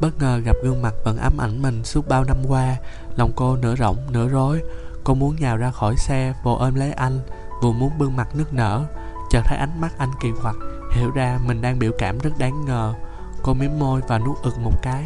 Bất 0.00 0.18
ngờ 0.18 0.40
gặp 0.44 0.56
gương 0.62 0.82
mặt 0.82 0.94
vẫn 1.04 1.16
ám 1.16 1.40
ảnh 1.40 1.62
mình 1.62 1.84
suốt 1.84 2.08
bao 2.08 2.24
năm 2.24 2.36
qua. 2.48 2.76
Lòng 3.16 3.32
cô 3.36 3.56
nửa 3.56 3.74
rộng 3.74 3.96
nửa 4.10 4.28
rối. 4.28 4.62
Cô 5.04 5.14
muốn 5.14 5.36
nhào 5.36 5.56
ra 5.56 5.70
khỏi 5.70 5.96
xe 5.96 6.34
Vô 6.42 6.56
ôm 6.56 6.74
lấy 6.74 6.92
anh, 6.92 7.20
Vừa 7.62 7.72
muốn 7.72 7.98
bưng 7.98 8.16
mặt 8.16 8.28
nước 8.34 8.54
nở. 8.54 8.86
Chợt 9.30 9.42
thấy 9.44 9.58
ánh 9.58 9.80
mắt 9.80 9.98
anh 9.98 10.10
kỳ 10.20 10.28
quặc, 10.42 10.56
Hiểu 10.92 11.10
ra 11.10 11.38
mình 11.46 11.62
đang 11.62 11.78
biểu 11.78 11.92
cảm 11.98 12.18
rất 12.18 12.38
đáng 12.38 12.64
ngờ. 12.64 12.94
Cô 13.42 13.54
miếm 13.54 13.70
môi 13.78 14.00
và 14.08 14.18
nuốt 14.18 14.42
ực 14.42 14.58
một 14.58 14.82
cái. 14.82 15.04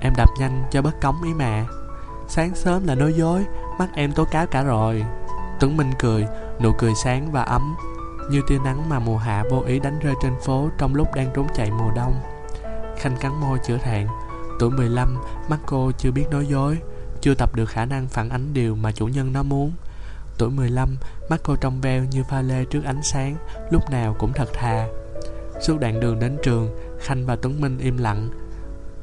Em 0.00 0.12
đạp 0.16 0.28
nhanh 0.38 0.64
cho 0.70 0.82
bất 0.82 1.00
cống 1.00 1.22
ý 1.22 1.34
mẹ. 1.34 1.64
Sáng 2.28 2.54
sớm 2.54 2.86
là 2.86 2.94
nói 2.94 3.12
dối, 3.12 3.44
Mắt 3.78 3.88
em 3.94 4.12
tố 4.12 4.24
cáo 4.24 4.46
cả 4.46 4.62
rồi. 4.62 5.04
Tuấn 5.60 5.76
Minh 5.76 5.90
cười, 5.98 6.26
Nụ 6.60 6.72
cười 6.78 6.94
sáng 6.94 7.32
và 7.32 7.42
ấm, 7.42 7.76
Như 8.30 8.42
tia 8.48 8.58
nắng 8.64 8.88
mà 8.88 8.98
mùa 8.98 9.16
hạ 9.16 9.44
vô 9.50 9.60
ý 9.66 9.78
đánh 9.78 9.98
rơi 9.98 10.14
trên 10.22 10.32
phố 10.44 10.68
Trong 10.78 10.94
lúc 10.94 11.14
đang 11.14 11.30
trốn 11.34 11.46
chạy 11.54 11.70
mùa 11.70 11.90
đông. 11.96 12.14
Khanh 12.98 13.16
cắn 13.20 13.40
môi 13.40 13.58
chữa 13.66 13.78
thẹn, 13.78 14.06
Tuổi 14.58 14.70
15 14.70 15.16
Mắt 15.48 15.58
cô 15.66 15.92
chưa 15.98 16.10
biết 16.10 16.24
nói 16.30 16.46
dối, 16.46 16.78
Chưa 17.20 17.34
tập 17.34 17.54
được 17.54 17.66
khả 17.66 17.84
năng 17.84 18.06
phản 18.08 18.28
ánh 18.28 18.52
điều 18.52 18.76
mà 18.76 18.92
chủ 18.92 19.06
nhân 19.06 19.32
nó 19.32 19.42
muốn. 19.42 19.72
Tuổi 20.38 20.50
15 20.50 20.96
Mắt 21.30 21.40
cô 21.44 21.56
trong 21.56 21.80
veo 21.80 22.04
như 22.04 22.24
pha 22.24 22.42
lê 22.42 22.64
trước 22.64 22.84
ánh 22.84 23.02
sáng, 23.02 23.36
Lúc 23.70 23.90
nào 23.90 24.16
cũng 24.18 24.32
thật 24.32 24.48
thà. 24.52 24.86
Suốt 25.60 25.80
đoạn 25.80 26.00
đường 26.00 26.18
đến 26.20 26.36
trường, 26.42 26.70
Khanh 27.00 27.26
và 27.26 27.36
Tuấn 27.36 27.60
Minh 27.60 27.78
im 27.78 27.98
lặng 27.98 28.28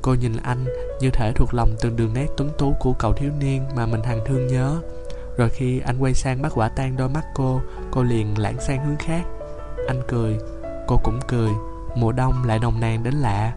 Cô 0.04 0.14
nhìn 0.14 0.34
anh 0.44 0.66
như 1.00 1.10
thể 1.10 1.32
thuộc 1.36 1.54
lòng 1.54 1.76
từng 1.82 1.96
đường 1.96 2.14
nét 2.14 2.28
tuấn 2.38 2.50
tú 2.58 2.74
của 2.80 2.94
cậu 2.94 3.14
thiếu 3.14 3.32
niên 3.40 3.64
mà 3.76 3.86
mình 3.86 4.04
hằng 4.04 4.20
thương 4.26 4.48
nhớ. 4.48 4.82
Rồi 5.38 5.50
khi 5.50 5.80
anh 5.80 5.98
quay 6.00 6.14
sang 6.14 6.42
bắt 6.42 6.52
quả 6.56 6.70
tang 6.70 6.98
đôi 6.98 7.10
mắt 7.10 7.24
cô, 7.36 7.62
cô 7.92 8.04
liền 8.04 8.38
lãng 8.38 8.56
sang 8.68 8.86
hướng 8.86 8.98
khác. 8.98 9.24
Anh 9.88 10.02
cười, 10.08 10.38
cô 10.88 11.00
cũng 11.04 11.20
cười. 11.28 11.50
Mùa 11.96 12.12
đông 12.12 12.34
lại 12.46 12.60
nồng 12.60 12.80
nàn 12.80 13.04
đến 13.04 13.14
lạ. 13.14 13.54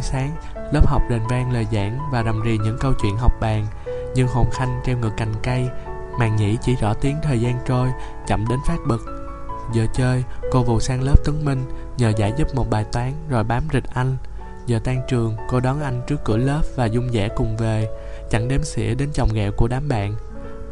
Buổi 0.00 0.08
sáng, 0.12 0.36
lớp 0.72 0.86
học 0.86 1.02
đền 1.10 1.20
vang 1.28 1.52
lời 1.52 1.66
giảng 1.72 1.98
và 2.12 2.22
rầm 2.22 2.42
rì 2.42 2.58
những 2.58 2.78
câu 2.80 2.92
chuyện 3.02 3.16
học 3.16 3.32
bàn. 3.40 3.66
Nhưng 4.14 4.28
hồn 4.28 4.50
khanh 4.52 4.80
treo 4.86 4.98
ngược 4.98 5.10
cành 5.16 5.32
cây, 5.42 5.68
màn 6.18 6.36
nhĩ 6.36 6.56
chỉ 6.62 6.76
rõ 6.76 6.94
tiếng 6.94 7.16
thời 7.22 7.40
gian 7.40 7.58
trôi, 7.66 7.88
chậm 8.26 8.48
đến 8.48 8.58
phát 8.66 8.78
bực. 8.88 9.00
Giờ 9.72 9.86
chơi, 9.94 10.24
cô 10.50 10.62
vụ 10.62 10.80
sang 10.80 11.02
lớp 11.02 11.14
Tuấn 11.24 11.44
Minh, 11.44 11.64
nhờ 11.96 12.12
giải 12.16 12.32
giúp 12.36 12.54
một 12.54 12.70
bài 12.70 12.84
toán 12.92 13.12
rồi 13.28 13.44
bám 13.44 13.62
rịch 13.72 13.84
anh. 13.94 14.16
Giờ 14.66 14.78
tan 14.84 15.00
trường, 15.08 15.36
cô 15.48 15.60
đón 15.60 15.82
anh 15.82 16.02
trước 16.06 16.24
cửa 16.24 16.36
lớp 16.36 16.62
và 16.76 16.86
dung 16.86 17.10
dẻ 17.12 17.28
cùng 17.36 17.56
về, 17.56 17.88
chẳng 18.30 18.48
đếm 18.48 18.62
xỉa 18.62 18.94
đến 18.94 19.08
chồng 19.12 19.28
ghẹo 19.34 19.52
của 19.56 19.68
đám 19.68 19.88
bạn. 19.88 20.14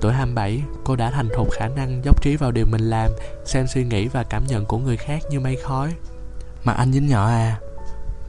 Tuổi 0.00 0.12
27, 0.12 0.62
cô 0.84 0.96
đã 0.96 1.10
thành 1.10 1.28
thục 1.36 1.50
khả 1.50 1.68
năng 1.68 2.04
dốc 2.04 2.22
trí 2.22 2.36
vào 2.36 2.50
điều 2.50 2.66
mình 2.66 2.82
làm, 2.82 3.10
xem 3.44 3.66
suy 3.66 3.84
nghĩ 3.84 4.08
và 4.08 4.22
cảm 4.22 4.46
nhận 4.46 4.64
của 4.66 4.78
người 4.78 4.96
khác 4.96 5.22
như 5.30 5.40
mây 5.40 5.56
khói. 5.56 5.94
Mà 6.64 6.72
anh 6.72 6.92
dính 6.92 7.06
nhỏ 7.08 7.26
à? 7.26 7.56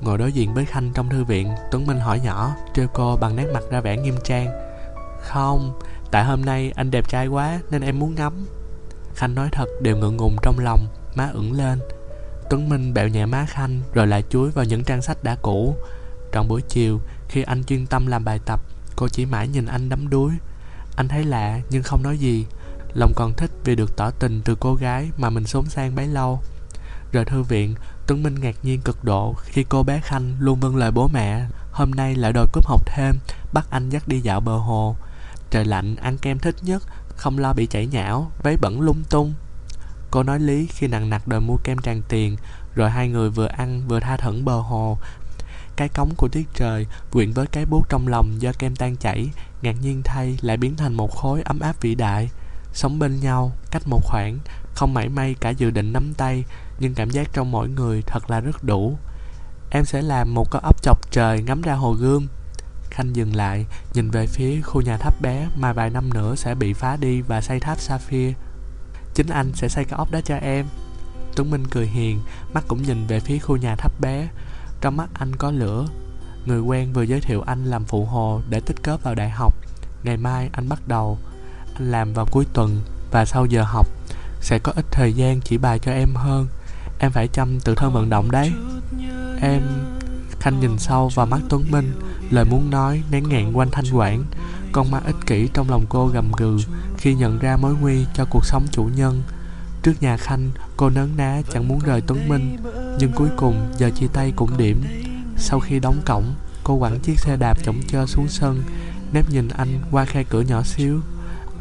Ngồi 0.02 0.18
đối 0.18 0.32
diện 0.32 0.54
với 0.54 0.66
Khanh 0.66 0.92
trong 0.94 1.10
thư 1.10 1.24
viện, 1.24 1.52
Tuấn 1.72 1.88
Minh 1.88 2.00
hỏi 2.00 2.20
nhỏ, 2.20 2.56
Trêu 2.74 2.88
cô 2.94 3.18
bằng 3.18 3.36
nét 3.36 3.46
mặt 3.54 3.64
ra 3.72 3.82
vẻ 3.82 3.98
nghiêm 3.98 4.16
trang. 4.24 4.48
Không, 5.22 5.80
Tại 6.12 6.24
hôm 6.24 6.42
nay 6.46 6.72
anh 6.76 6.92
đẹp 6.92 7.10
trai 7.10 7.28
quá 7.28 7.60
Nên 7.72 7.82
em 7.82 8.00
muốn 8.00 8.16
ngắm. 8.16 8.46
Khanh 9.16 9.36
nói 9.36 9.50
thật 9.52 9.66
đều 9.82 9.98
ngượng 9.98 10.18
ngùng 10.18 10.36
trong 10.42 10.60
lòng, 10.60 10.88
Má 11.16 11.30
ửng 11.34 11.52
lên. 11.52 11.80
Tuấn 12.50 12.70
Minh 12.70 12.94
bẹo 12.94 13.08
nhẹ 13.08 13.26
má 13.26 13.46
Khanh 13.50 13.82
Rồi 13.94 14.08
lại 14.08 14.24
chuối 14.30 14.50
vào 14.50 14.66
những 14.66 14.84
trang 14.84 15.02
sách 15.02 15.24
đã 15.24 15.36
cũ. 15.42 15.76
Trong 16.32 16.48
buổi 16.48 16.62
chiều, 16.62 17.00
Khi 17.28 17.42
anh 17.42 17.64
chuyên 17.64 17.86
tâm 17.86 18.08
làm 18.08 18.26
bài 18.26 18.40
tập, 18.46 18.60
Cô 18.96 19.08
chỉ 19.08 19.26
mãi 19.26 19.48
nhìn 19.48 19.66
anh 19.66 19.90
đắm 19.90 20.10
đuối. 20.10 20.32
Anh 20.96 21.08
thấy 21.08 21.24
lạ 21.24 21.60
nhưng 21.70 21.84
không 21.84 22.04
nói 22.04 22.18
gì, 22.18 22.46
Lòng 22.94 23.14
còn 23.16 23.34
thích 23.34 23.52
vì 23.64 23.76
được 23.76 23.98
tỏ 23.98 24.12
tình 24.12 24.42
từ 24.46 24.56
cô 24.60 24.76
gái 24.76 25.10
Mà 25.18 25.30
mình 25.30 25.46
sống 25.46 25.66
sang 25.66 25.96
bấy 25.96 26.08
lâu. 26.08 26.40
Rời 27.12 27.26
thư 27.26 27.44
viện 27.44 27.76
Tuấn 28.10 28.24
Minh 28.24 28.36
ngạc 28.42 28.56
nhiên 28.64 28.82
cực 28.82 29.04
độ 29.04 29.36
khi 29.44 29.66
cô 29.70 29.84
bé 29.84 30.00
Khanh 30.04 30.36
luôn 30.40 30.60
vâng 30.60 30.76
lời 30.76 30.92
bố 30.92 31.08
mẹ 31.08 31.46
Hôm 31.72 31.92
nay 31.92 32.16
lại 32.16 32.34
đòi 32.34 32.46
cúp 32.54 32.66
học 32.66 32.82
thêm 32.86 33.16
Bắt 33.54 33.68
anh 33.70 33.90
dắt 33.90 34.08
đi 34.08 34.20
dạo 34.20 34.40
bờ 34.40 34.58
hồ. 34.58 34.96
Trời 35.50 35.66
lạnh 35.66 35.96
ăn 35.96 36.18
kem 36.18 36.40
thích 36.40 36.56
nhất 36.62 36.84
Không 37.16 37.38
lo 37.38 37.54
bị 37.54 37.66
chảy 37.66 37.86
nhão 37.86 38.32
Váy 38.44 38.58
bẩn 38.58 38.82
lung 38.82 39.04
tung. 39.10 39.34
Cô 40.12 40.24
nói 40.24 40.40
lý 40.40 40.68
khi 40.68 40.88
nặng 40.88 41.10
nặc 41.10 41.28
đòi 41.28 41.42
mua 41.42 41.58
kem 41.58 41.78
tràn 41.78 42.02
tiền 42.10 42.38
Rồi 42.76 42.90
hai 42.90 43.08
người 43.08 43.30
vừa 43.30 43.48
ăn 43.48 43.88
vừa 43.88 44.00
tha 44.00 44.18
thẩn 44.18 44.46
bờ 44.46 44.60
hồ. 44.60 44.98
Cái 45.76 45.90
cống 45.90 46.14
của 46.18 46.28
tiết 46.28 46.48
trời 46.54 46.86
Quyện 47.12 47.32
với 47.32 47.48
cái 47.48 47.66
bút 47.66 47.90
trong 47.90 48.08
lòng 48.08 48.42
do 48.42 48.52
kem 48.60 48.76
tan 48.76 48.96
chảy 48.96 49.30
Ngạc 49.62 49.76
nhiên 49.82 50.02
thay 50.04 50.38
lại 50.42 50.58
biến 50.58 50.76
thành 50.76 50.94
một 50.94 51.16
khối 51.16 51.42
ấm 51.42 51.60
áp 51.60 51.82
vĩ 51.82 51.96
đại. 51.96 52.30
Sống 52.74 53.00
bên 53.00 53.20
nhau, 53.20 53.52
cách 53.72 53.84
một 53.86 54.02
khoảng 54.04 54.40
Không 54.76 54.94
mảy 54.94 55.10
may 55.10 55.36
cả 55.40 55.50
dự 55.50 55.72
định 55.72 55.94
nắm 55.94 56.14
tay 56.14 56.44
nhưng 56.80 56.94
cảm 56.94 57.10
giác 57.10 57.30
trong 57.34 57.52
mỗi 57.52 57.70
người 57.70 58.02
thật 58.02 58.30
là 58.30 58.40
rất 58.40 58.64
đủ. 58.64 58.98
Em 59.72 59.86
sẽ 59.86 60.02
làm 60.02 60.34
một 60.34 60.52
cái 60.52 60.62
ốc 60.66 60.84
chọc 60.84 61.12
trời 61.12 61.42
ngắm 61.42 61.62
ra 61.62 61.74
hồ 61.74 61.94
gươm. 61.94 62.28
Khanh 62.90 63.16
dừng 63.16 63.36
lại, 63.36 63.66
nhìn 63.94 64.12
về 64.12 64.28
phía 64.28 64.62
khu 64.62 64.82
nhà 64.82 64.98
tháp 64.98 65.22
bé 65.22 65.48
mà 65.56 65.74
vài 65.74 65.90
năm 65.90 66.14
nữa 66.14 66.36
sẽ 66.36 66.56
bị 66.56 66.74
phá 66.74 66.98
đi 66.98 67.22
và 67.22 67.42
xây 67.42 67.60
tháp 67.60 67.80
Sapphire. 67.80 68.34
Chính 69.14 69.28
anh 69.28 69.52
sẽ 69.54 69.70
xây 69.70 69.86
cái 69.86 69.98
ốc 69.98 70.12
đó 70.12 70.20
cho 70.26 70.36
em. 70.36 70.66
Tuấn 71.36 71.52
Minh 71.52 71.68
cười 71.72 71.88
hiền, 71.88 72.20
mắt 72.54 72.64
cũng 72.68 72.84
nhìn 72.84 73.08
về 73.08 73.20
phía 73.20 73.40
khu 73.40 73.58
nhà 73.58 73.76
tháp 73.76 74.02
bé. 74.02 74.28
Trong 74.82 74.98
mắt 74.98 75.10
anh 75.14 75.36
có 75.36 75.52
lửa. 75.52 75.88
Người 76.46 76.60
quen 76.60 76.94
vừa 76.94 77.04
giới 77.04 77.22
thiệu 77.22 77.42
anh 77.42 77.66
làm 77.66 77.86
phụ 77.86 78.06
hồ 78.06 78.42
để 78.50 78.60
tích 78.60 78.84
cớp 78.84 79.04
vào 79.04 79.16
đại 79.16 79.30
học. 79.30 79.54
Ngày 80.04 80.18
mai 80.18 80.50
anh 80.52 80.70
bắt 80.70 80.88
đầu. 80.88 81.18
Anh 81.74 81.92
làm 81.92 82.14
vào 82.14 82.26
cuối 82.32 82.46
tuần 82.54 82.82
và 83.12 83.26
sau 83.26 83.46
giờ 83.46 83.64
học 83.64 83.88
sẽ 84.42 84.60
có 84.60 84.72
ít 84.76 84.86
thời 84.92 85.14
gian 85.14 85.42
chỉ 85.42 85.58
bài 85.58 85.80
cho 85.80 85.92
em 85.92 86.16
hơn. 86.16 86.48
Em 87.00 87.12
phải 87.12 87.28
chăm 87.28 87.60
tự 87.60 87.76
thân 87.76 87.94
vận 87.94 88.10
động 88.10 88.32
đấy. 88.32 88.52
Em 89.42 89.62
Khanh 90.40 90.60
nhìn 90.60 90.80
sâu 90.80 91.10
vào 91.16 91.26
mắt 91.26 91.40
Tuấn 91.50 91.72
Minh, 91.72 91.92
Lời 92.30 92.46
muốn 92.46 92.70
nói 92.70 93.04
nén 93.12 93.30
ngẹn 93.30 93.54
quanh 93.54 93.72
thanh 93.72 93.86
quản. 93.94 94.24
Con 94.72 94.92
mắt 94.92 95.04
ích 95.06 95.16
kỷ 95.26 95.50
trong 95.54 95.70
lòng 95.70 95.86
cô 95.90 96.08
gầm 96.08 96.32
gừ 96.38 96.58
Khi 96.98 97.16
nhận 97.16 97.40
ra 97.40 97.58
mối 97.58 97.76
nguy 97.82 98.06
cho 98.14 98.26
cuộc 98.30 98.46
sống 98.46 98.66
chủ 98.72 98.90
nhân. 98.96 99.24
Trước 99.84 99.94
nhà 100.02 100.18
Khanh, 100.18 100.50
Cô 100.78 100.90
nấn 100.90 101.18
ná 101.18 101.42
chẳng 101.54 101.68
muốn 101.68 101.80
rời 101.80 102.02
Tuấn 102.02 102.30
Minh, 102.30 102.58
Nhưng 103.00 103.12
cuối 103.12 103.30
cùng 103.38 103.74
giờ 103.78 103.90
chia 103.90 104.08
tay 104.14 104.34
cũng 104.36 104.58
điểm. 104.58 104.84
Sau 105.38 105.60
khi 105.60 105.80
đóng 105.80 106.02
cổng, 106.06 106.34
Cô 106.64 106.80
quẳng 106.80 107.00
chiếc 107.00 107.20
xe 107.20 107.38
đạp 107.38 107.58
chổng 107.64 107.82
chơ 107.88 108.06
xuống 108.06 108.28
sân 108.28 108.64
Nép 109.14 109.30
nhìn 109.30 109.48
anh 109.48 109.80
qua 109.92 110.06
khe 110.06 110.24
cửa 110.24 110.42
nhỏ 110.42 110.64
xíu. 110.64 111.02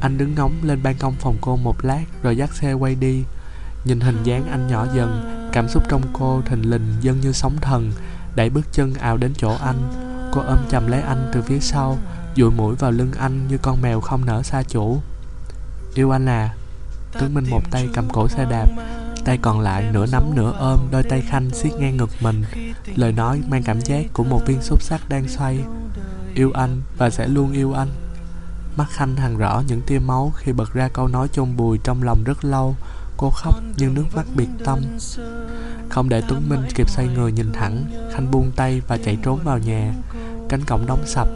Anh 0.00 0.18
đứng 0.18 0.34
ngóng 0.34 0.52
lên 0.62 0.82
ban 0.82 0.96
công 0.98 1.14
phòng 1.14 1.36
cô 1.40 1.56
một 1.56 1.84
lát 1.84 2.04
Rồi 2.22 2.36
dắt 2.36 2.54
xe 2.54 2.72
quay 2.72 2.94
đi. 2.94 3.24
Nhìn 3.84 4.00
hình 4.00 4.22
dáng 4.24 4.46
anh 4.50 4.66
nhỏ 4.66 4.86
dần, 4.94 5.34
Cảm 5.52 5.68
xúc 5.68 5.82
trong 5.88 6.02
cô 6.12 6.42
thình 6.46 6.70
lình 6.70 6.96
dâng 7.00 7.20
như 7.20 7.32
sóng 7.32 7.56
thần, 7.60 7.92
Đẩy 8.36 8.50
bước 8.50 8.72
chân 8.72 8.94
ào 8.94 9.16
đến 9.16 9.32
chỗ 9.36 9.56
anh. 9.60 9.76
Cô 10.32 10.40
ôm 10.40 10.58
chầm 10.70 10.86
lấy 10.86 11.02
anh 11.02 11.30
từ 11.32 11.42
phía 11.42 11.60
sau, 11.60 11.98
Dụi 12.36 12.50
mũi 12.50 12.74
vào 12.74 12.90
lưng 12.90 13.12
anh 13.18 13.48
như 13.48 13.58
con 13.58 13.82
mèo 13.82 14.00
không 14.00 14.24
nở 14.24 14.42
xa 14.42 14.62
chủ. 14.62 15.00
Yêu 15.94 16.10
anh 16.10 16.26
à. 16.26 16.54
Tướng 17.20 17.34
Minh 17.34 17.50
một 17.50 17.70
tay 17.70 17.88
cầm 17.94 18.08
cổ 18.12 18.28
xe 18.28 18.46
đạp, 18.50 18.68
Tay 19.24 19.38
còn 19.42 19.60
lại 19.60 19.90
nửa 19.92 20.06
nắm 20.06 20.34
nửa 20.34 20.52
ôm, 20.58 20.78
Đôi 20.90 21.02
tay 21.02 21.20
khanh 21.20 21.50
siết 21.50 21.72
ngang 21.72 21.96
ngực 21.96 22.10
mình. 22.20 22.44
Lời 22.96 23.12
nói 23.12 23.42
mang 23.48 23.62
cảm 23.62 23.80
giác 23.80 24.06
của 24.12 24.24
một 24.24 24.40
viên 24.46 24.62
xúc 24.62 24.82
sắc 24.82 25.08
đang 25.08 25.28
xoay. 25.28 25.58
Yêu 26.34 26.50
anh 26.54 26.82
và 26.96 27.10
sẽ 27.10 27.28
luôn 27.28 27.52
yêu 27.52 27.72
anh. 27.72 27.88
Mắt 28.76 28.86
khanh 28.90 29.16
hằn 29.16 29.38
rõ 29.38 29.62
những 29.68 29.80
tia 29.80 29.98
máu 29.98 30.32
Khi 30.36 30.52
bật 30.52 30.74
ra 30.74 30.88
câu 30.88 31.08
nói 31.08 31.28
chôn 31.32 31.56
bùi 31.56 31.78
trong 31.84 32.02
lòng 32.02 32.24
rất 32.24 32.44
lâu. 32.44 32.76
Cô 33.18 33.30
khóc 33.30 33.54
nhưng 33.76 33.94
nước 33.94 34.04
mắt 34.14 34.26
biệt 34.34 34.48
tâm. 34.64 34.78
Không 35.88 36.08
để 36.08 36.22
Tuấn 36.28 36.48
Minh 36.48 36.60
kịp 36.74 36.90
xoay 36.90 37.08
người 37.08 37.32
nhìn 37.32 37.52
thẳng 37.52 37.84
Khanh 38.12 38.30
buông 38.30 38.52
tay 38.56 38.82
và 38.88 38.98
chạy 39.04 39.18
trốn 39.22 39.40
vào 39.44 39.58
nhà. 39.58 39.94
Cánh 40.48 40.64
cổng 40.64 40.86
đóng 40.86 41.06
sập. 41.06 41.28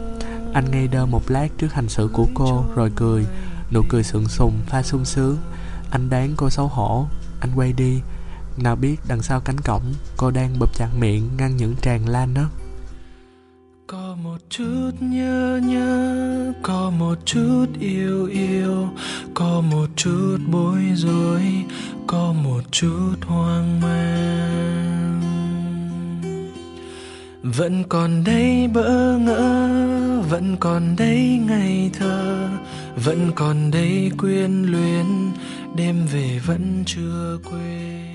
Anh 0.53 0.71
ngây 0.71 0.87
đơ 0.87 1.05
một 1.05 1.31
lát 1.31 1.47
trước 1.57 1.73
hành 1.73 1.89
xử 1.89 2.09
của 2.13 2.27
cô, 2.33 2.65
Rồi 2.75 2.91
cười. 2.95 3.25
Nụ 3.71 3.81
cười 3.89 4.03
sượng 4.03 4.27
sùng, 4.27 4.53
pha 4.67 4.83
sung 4.83 5.05
sướng. 5.05 5.37
Anh 5.91 6.09
đáng 6.09 6.33
cô 6.37 6.49
xấu 6.49 6.67
hổ. 6.67 7.07
Anh 7.39 7.51
quay 7.55 7.73
đi. 7.73 8.01
Nào 8.57 8.75
biết 8.75 8.95
đằng 9.07 9.21
sau 9.21 9.39
cánh 9.39 9.61
cổng, 9.61 9.93
Cô 10.17 10.31
đang 10.31 10.59
bụp 10.59 10.69
chặt 10.75 10.89
miệng, 10.99 11.29
ngăn 11.37 11.57
những 11.57 11.75
tràn 11.81 12.09
lan 12.09 12.33
nấc 12.33 12.62
có 13.93 14.15
một 14.23 14.37
chút 14.49 14.91
nhớ 14.99 15.59
nhớ, 15.63 16.53
có 16.61 16.89
một 16.99 17.15
chút 17.25 17.65
yêu 17.79 18.25
yêu, 18.25 18.89
có 19.33 19.61
một 19.71 19.85
chút 19.95 20.37
bối 20.51 20.81
rối, 20.95 21.41
có 22.07 22.33
một 22.43 22.61
chút 22.71 23.15
hoang 23.25 23.81
mang. 23.81 25.21
Vẫn 27.43 27.83
còn 27.89 28.23
đây 28.23 28.67
bỡ 28.73 29.17
ngỡ, 29.17 29.69
vẫn 30.29 30.57
còn 30.59 30.95
đây 30.95 31.39
ngày 31.47 31.89
thơ, 31.99 32.49
vẫn 32.95 33.31
còn 33.35 33.71
đây 33.71 34.11
quyến 34.17 34.63
luyến, 34.63 35.05
đêm 35.75 36.05
về 36.13 36.39
vẫn 36.45 36.83
chưa 36.85 37.37
quê 37.43 38.05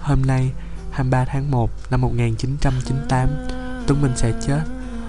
Hôm 0.00 0.22
nay 0.26 0.50
23 0.92 1.24
tháng 1.24 1.50
1 1.50 1.70
năm 1.90 2.00
1998 2.00 3.63
Tuấn 3.86 4.02
Minh 4.02 4.12
sẽ 4.16 4.32
chết. 4.46 4.62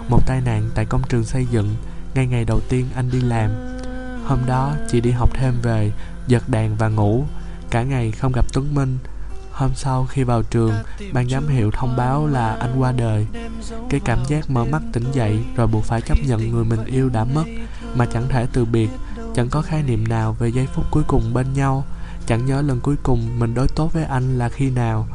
Một 0.09 0.27
tai 0.27 0.41
nạn 0.41 0.69
tại 0.75 0.85
công 0.85 1.01
trường 1.09 1.23
xây 1.23 1.45
dựng, 1.51 1.75
Ngay 2.15 2.27
ngày 2.27 2.45
đầu 2.45 2.59
tiên 2.69 2.85
anh 2.95 3.09
đi 3.11 3.21
làm. 3.21 3.51
Hôm 4.25 4.39
đó, 4.45 4.73
chị 4.91 5.01
đi 5.01 5.11
học 5.11 5.29
thêm 5.33 5.53
về, 5.61 5.91
Giật 6.27 6.49
đàn 6.49 6.75
và 6.75 6.87
ngủ. 6.87 7.25
Cả 7.69 7.83
ngày 7.83 8.11
không 8.11 8.31
gặp 8.31 8.45
Tuấn 8.53 8.75
Minh. 8.75 8.97
Hôm 9.51 9.71
sau 9.75 10.05
khi 10.05 10.23
vào 10.23 10.43
trường, 10.43 10.73
Ban 11.13 11.29
giám 11.29 11.47
hiệu 11.47 11.71
thông 11.71 11.95
báo 11.95 12.27
là 12.27 12.55
anh 12.55 12.79
qua 12.79 12.91
đời. 12.91 13.27
Cái 13.89 13.99
cảm 14.05 14.19
giác 14.27 14.49
mở 14.49 14.65
mắt 14.65 14.81
tỉnh 14.93 15.11
dậy, 15.11 15.39
Rồi 15.55 15.67
buộc 15.67 15.83
phải 15.83 16.01
chấp 16.01 16.17
nhận 16.27 16.51
người 16.51 16.65
mình 16.65 16.85
yêu 16.85 17.09
đã 17.09 17.23
mất, 17.23 17.43
Mà 17.95 18.05
chẳng 18.05 18.27
thể 18.29 18.47
từ 18.53 18.65
biệt. 18.65 18.89
Chẳng 19.35 19.49
có 19.49 19.61
khái 19.61 19.83
niệm 19.83 20.07
nào 20.07 20.33
về 20.39 20.49
giây 20.49 20.67
phút 20.73 20.85
cuối 20.91 21.03
cùng 21.07 21.33
bên 21.33 21.53
nhau. 21.53 21.85
Chẳng 22.27 22.45
nhớ 22.45 22.61
lần 22.61 22.79
cuối 22.79 22.95
cùng 23.03 23.39
mình 23.39 23.53
đối 23.53 23.67
tốt 23.67 23.93
với 23.93 24.03
anh 24.03 24.37
là 24.37 24.49
khi 24.49 24.69
nào. 24.69 25.07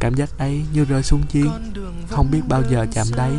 Cảm 0.00 0.14
giác 0.14 0.38
ấy 0.38 0.64
như 0.72 0.84
rơi 0.84 1.02
xuống 1.02 1.22
chiến 1.22 1.50
Không 2.08 2.30
biết 2.30 2.40
bao 2.48 2.62
giờ 2.70 2.86
chạm 2.92 3.06
đáy, 3.16 3.32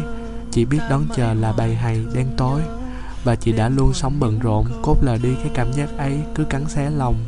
Chỉ 0.52 0.66
biết 0.66 0.80
đón 0.90 1.06
chờ 1.16 1.34
là 1.34 1.52
bầy 1.52 1.76
hầy 1.76 2.06
đen 2.14 2.28
tối. 2.38 2.62
Và 3.24 3.36
chị 3.36 3.52
đã 3.52 3.70
luôn 3.70 3.94
sống 3.94 4.20
bận 4.20 4.40
rộn, 4.40 4.66
Cốt 4.82 4.98
lờ 5.02 5.18
đi 5.18 5.30
cái 5.36 5.52
cảm 5.54 5.74
giác 5.74 5.90
ấy 5.98 6.20
cứ 6.36 6.44
cắn 6.44 6.66
xé 6.70 6.90
lòng. 6.90 7.26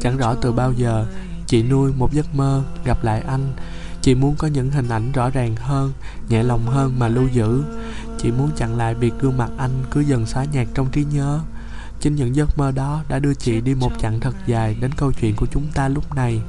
Chẳng 0.00 0.16
rõ 0.16 0.34
từ 0.34 0.52
bao 0.52 0.72
giờ, 0.72 1.06
Chị 1.46 1.62
nuôi 1.62 1.92
một 1.92 2.12
giấc 2.12 2.34
mơ, 2.34 2.62
gặp 2.84 3.04
lại 3.04 3.20
anh. 3.20 3.52
Chị 4.02 4.14
muốn 4.14 4.34
có 4.38 4.48
những 4.48 4.70
hình 4.70 4.88
ảnh 4.88 5.12
rõ 5.12 5.30
ràng 5.30 5.56
hơn, 5.56 5.92
Nhẹ 6.28 6.42
lòng 6.42 6.66
hơn 6.66 6.98
mà 6.98 7.08
lưu 7.08 7.28
giữ. 7.32 7.62
Chị 8.18 8.30
muốn 8.30 8.50
chặn 8.56 8.76
lại 8.76 8.94
việc 8.94 9.12
gương 9.20 9.36
mặt 9.36 9.50
anh 9.56 9.70
cứ 9.90 10.00
dần 10.00 10.26
xóa 10.26 10.44
nhạt 10.44 10.66
trong 10.74 10.90
trí 10.90 11.04
nhớ. 11.04 11.40
Chính 12.00 12.14
những 12.14 12.36
giấc 12.36 12.58
mơ 12.58 12.70
đó 12.70 13.02
đã 13.08 13.18
đưa 13.18 13.34
chị 13.34 13.60
đi 13.60 13.74
một 13.74 13.92
chặng 14.00 14.20
thật 14.20 14.34
dài 14.46 14.76
đến 14.80 14.90
câu 14.96 15.12
chuyện 15.12 15.36
của 15.36 15.46
chúng 15.46 15.66
ta 15.74 15.88
lúc 15.88 16.14
này. 16.14 16.42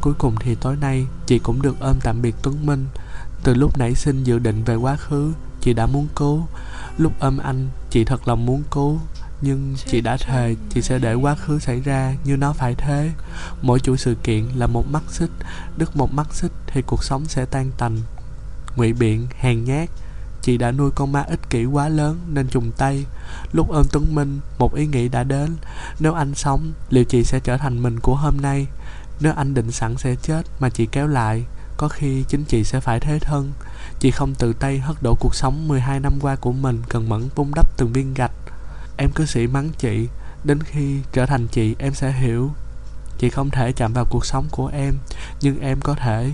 Cuối 0.00 0.14
cùng 0.18 0.34
thì 0.40 0.54
tối 0.54 0.76
nay, 0.76 1.06
chị 1.26 1.38
cũng 1.38 1.62
được 1.62 1.80
ôm 1.80 1.96
tạm 2.02 2.22
biệt 2.22 2.34
Tuấn 2.42 2.66
Minh. 2.66 2.86
Từ 3.44 3.54
lúc 3.54 3.78
nãy 3.78 3.94
xin 3.94 4.24
dự 4.24 4.38
định 4.38 4.64
về 4.64 4.74
quá 4.74 4.96
khứ, 4.96 5.32
chị 5.60 5.72
đã 5.72 5.86
muốn 5.86 6.08
cứu. 6.16 6.46
Lúc 6.98 7.12
ôm 7.18 7.38
anh, 7.38 7.68
chị 7.90 8.04
thật 8.04 8.28
lòng 8.28 8.46
muốn 8.46 8.62
cứu. 8.70 9.00
Nhưng 9.40 9.74
chị 9.86 10.00
đã 10.00 10.16
thề 10.16 10.54
chị 10.70 10.82
sẽ 10.82 10.98
để 10.98 11.14
quá 11.14 11.34
khứ 11.34 11.58
xảy 11.58 11.80
ra 11.80 12.14
như 12.24 12.36
nó 12.36 12.52
phải 12.52 12.74
thế. 12.74 13.10
Mỗi 13.62 13.80
chuỗi 13.80 13.98
sự 13.98 14.14
kiện 14.14 14.44
là 14.54 14.66
một 14.66 14.90
mắt 14.90 15.02
xích, 15.08 15.30
đứt 15.76 15.96
một 15.96 16.14
mắt 16.14 16.34
xích 16.34 16.52
thì 16.66 16.82
cuộc 16.82 17.04
sống 17.04 17.24
sẽ 17.24 17.44
tan 17.44 17.70
tành. 17.78 17.98
Ngụy 18.76 18.92
biện, 18.92 19.26
hèn 19.40 19.64
nhát, 19.64 19.90
Chị 20.42 20.56
đã 20.56 20.72
nuôi 20.72 20.90
con 20.94 21.12
ma 21.12 21.22
ích 21.22 21.50
kỷ 21.50 21.64
quá 21.64 21.88
lớn 21.88 22.18
nên 22.28 22.48
trùng 22.48 22.70
tay 22.76 23.04
Lúc 23.52 23.68
ôm 23.68 23.86
Tuấn 23.92 24.14
Minh 24.14 24.40
Một 24.58 24.74
ý 24.74 24.86
nghĩ 24.86 25.08
đã 25.08 25.24
đến 25.24 25.56
Nếu 26.00 26.14
anh 26.14 26.34
sống 26.34 26.72
Liệu 26.90 27.04
chị 27.04 27.24
sẽ 27.24 27.40
trở 27.40 27.56
thành 27.56 27.82
mình 27.82 28.00
của 28.00 28.14
hôm 28.14 28.36
nay 28.40 28.66
nếu 29.20 29.32
anh 29.36 29.54
định 29.54 29.72
sẵn 29.72 29.96
sẽ 29.96 30.14
chết 30.22 30.42
Mà 30.60 30.68
chị 30.68 30.86
kéo 30.92 31.06
lại, 31.06 31.44
Có 31.76 31.88
khi 31.88 32.24
chính 32.28 32.44
chị 32.44 32.64
sẽ 32.64 32.80
phải 32.80 33.00
thế 33.00 33.18
thân. 33.18 33.52
Chị 34.00 34.10
không 34.10 34.34
tự 34.34 34.52
tay 34.52 34.78
hất 34.78 35.02
đổ 35.02 35.14
cuộc 35.14 35.34
sống 35.34 35.68
12 35.68 36.00
năm 36.00 36.12
qua 36.20 36.36
của 36.36 36.52
mình 36.52 36.82
Cần 36.88 37.08
mẫn 37.08 37.28
vun 37.34 37.50
đắp 37.54 37.76
từng 37.76 37.92
viên 37.92 38.14
gạch. 38.14 38.32
Em 38.96 39.10
cứ 39.14 39.26
sĩ 39.26 39.46
mắng 39.46 39.68
chị, 39.78 40.08
Đến 40.44 40.62
khi 40.62 41.00
trở 41.12 41.26
thành 41.26 41.46
chị 41.46 41.76
em 41.78 41.94
sẽ 41.94 42.12
hiểu. 42.12 42.50
Chị 43.18 43.30
không 43.30 43.50
thể 43.50 43.72
chạm 43.72 43.92
vào 43.92 44.04
cuộc 44.10 44.26
sống 44.26 44.46
của 44.50 44.66
em, 44.66 44.94
Nhưng 45.40 45.60
em 45.60 45.80
có 45.80 45.94
thể. 45.94 46.32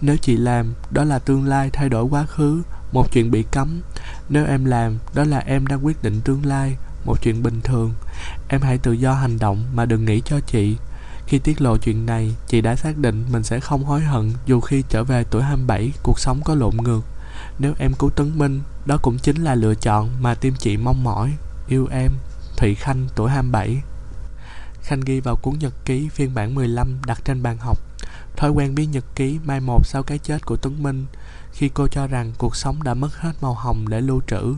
Nếu 0.00 0.16
chị 0.16 0.36
làm, 0.36 0.74
Đó 0.90 1.04
là 1.04 1.18
tương 1.18 1.46
lai 1.46 1.70
thay 1.72 1.88
đổi 1.88 2.04
quá 2.04 2.26
khứ, 2.26 2.62
một 2.92 3.12
chuyện 3.12 3.30
bị 3.30 3.44
cấm. 3.52 3.80
Nếu 4.28 4.46
em 4.46 4.64
làm, 4.64 4.98
đó 5.14 5.24
là 5.24 5.38
em 5.38 5.66
đang 5.66 5.86
quyết 5.86 6.02
định 6.02 6.20
tương 6.20 6.46
lai, 6.46 6.76
một 7.04 7.22
chuyện 7.22 7.42
bình 7.42 7.60
thường. 7.60 7.94
Em 8.48 8.60
hãy 8.60 8.78
tự 8.78 8.92
do 8.92 9.14
hành 9.14 9.38
động 9.38 9.64
mà 9.74 9.84
đừng 9.84 10.04
nghĩ 10.04 10.22
cho 10.24 10.40
chị 10.40 10.76
khi 11.26 11.38
tiết 11.38 11.60
lộ 11.60 11.76
chuyện 11.76 12.06
này, 12.06 12.34
chị 12.46 12.60
đã 12.60 12.76
xác 12.76 12.98
định 12.98 13.24
mình 13.32 13.42
sẽ 13.42 13.60
không 13.60 13.84
hối 13.84 14.00
hận 14.00 14.32
dù 14.46 14.60
khi 14.60 14.82
trở 14.88 15.04
về 15.04 15.24
tuổi 15.30 15.42
27 15.42 15.92
cuộc 16.02 16.18
sống 16.18 16.40
có 16.44 16.54
lộn 16.54 16.76
ngược. 16.76 17.00
Nếu 17.58 17.74
em 17.78 17.94
cứu 17.94 18.10
tấn 18.10 18.38
minh, 18.38 18.60
đó 18.86 18.98
cũng 19.02 19.18
chính 19.18 19.44
là 19.44 19.54
lựa 19.54 19.74
chọn 19.74 20.10
mà 20.20 20.34
tim 20.34 20.54
chị 20.58 20.76
mong 20.76 21.04
mỏi. 21.04 21.32
Yêu 21.68 21.88
em, 21.90 22.12
Thụy 22.56 22.74
Khanh, 22.74 23.06
tuổi 23.16 23.30
27 23.30 23.82
Khanh 24.82 25.00
ghi 25.00 25.20
vào 25.20 25.36
cuốn 25.36 25.58
nhật 25.58 25.72
ký 25.84 26.08
phiên 26.08 26.34
bản 26.34 26.54
15 26.54 26.98
đặt 27.06 27.20
trên 27.24 27.42
bàn 27.42 27.58
học. 27.58 27.78
Thói 28.36 28.50
quen 28.50 28.74
viết 28.74 28.86
nhật 28.86 29.04
ký 29.14 29.38
mai 29.44 29.60
một 29.60 29.86
sau 29.86 30.02
cái 30.02 30.18
chết 30.18 30.46
của 30.46 30.56
Tuấn 30.56 30.82
Minh, 30.82 31.06
khi 31.52 31.70
cô 31.74 31.88
cho 31.88 32.06
rằng 32.06 32.32
cuộc 32.38 32.56
sống 32.56 32.82
đã 32.82 32.94
mất 32.94 33.16
hết 33.16 33.32
màu 33.40 33.54
hồng 33.54 33.88
để 33.88 34.00
lưu 34.00 34.20
trữ. 34.26 34.54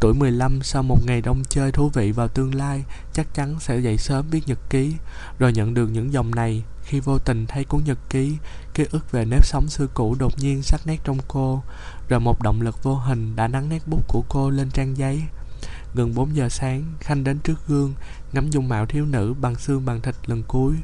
Tuổi 0.00 0.14
15 0.14 0.62
sau 0.62 0.82
một 0.82 0.98
ngày 1.06 1.20
đông 1.20 1.42
chơi 1.48 1.72
thú 1.72 1.88
vị 1.88 2.12
vào 2.12 2.28
tương 2.28 2.54
lai 2.54 2.84
chắc 3.12 3.34
chắn 3.34 3.60
sẽ 3.60 3.78
dậy 3.78 3.98
sớm 3.98 4.26
viết 4.30 4.48
nhật 4.48 4.58
ký, 4.70 4.94
rồi 5.38 5.52
nhận 5.52 5.74
được 5.74 5.86
những 5.86 6.12
dòng 6.12 6.34
này 6.34 6.64
khi 6.82 7.00
vô 7.00 7.18
tình 7.18 7.46
thấy 7.46 7.64
cuốn 7.64 7.84
nhật 7.84 7.98
ký, 8.10 8.36
ký 8.74 8.84
ức 8.90 9.12
về 9.12 9.24
nếp 9.24 9.44
sống 9.44 9.68
xưa 9.68 9.86
cũ 9.94 10.16
đột 10.18 10.38
nhiên 10.38 10.62
sắc 10.62 10.86
nét 10.86 10.96
trong 11.04 11.18
cô, 11.28 11.62
rồi 12.08 12.20
một 12.20 12.42
động 12.42 12.62
lực 12.62 12.82
vô 12.82 12.94
hình 12.94 13.36
đã 13.36 13.48
nắng 13.48 13.68
nét 13.68 13.82
bút 13.86 14.00
của 14.08 14.22
cô 14.28 14.50
lên 14.50 14.70
trang 14.70 14.96
giấy. 14.96 15.22
Gần 15.94 16.14
4 16.14 16.36
giờ 16.36 16.48
sáng, 16.48 16.84
Khanh 17.00 17.24
đến 17.24 17.38
trước 17.38 17.66
gương, 17.68 17.94
ngắm 18.32 18.50
dung 18.50 18.68
mạo 18.68 18.86
thiếu 18.86 19.06
nữ 19.06 19.34
bằng 19.40 19.54
xương 19.54 19.84
bằng 19.84 20.00
thịt 20.00 20.14
lần 20.26 20.42
cuối. 20.42 20.74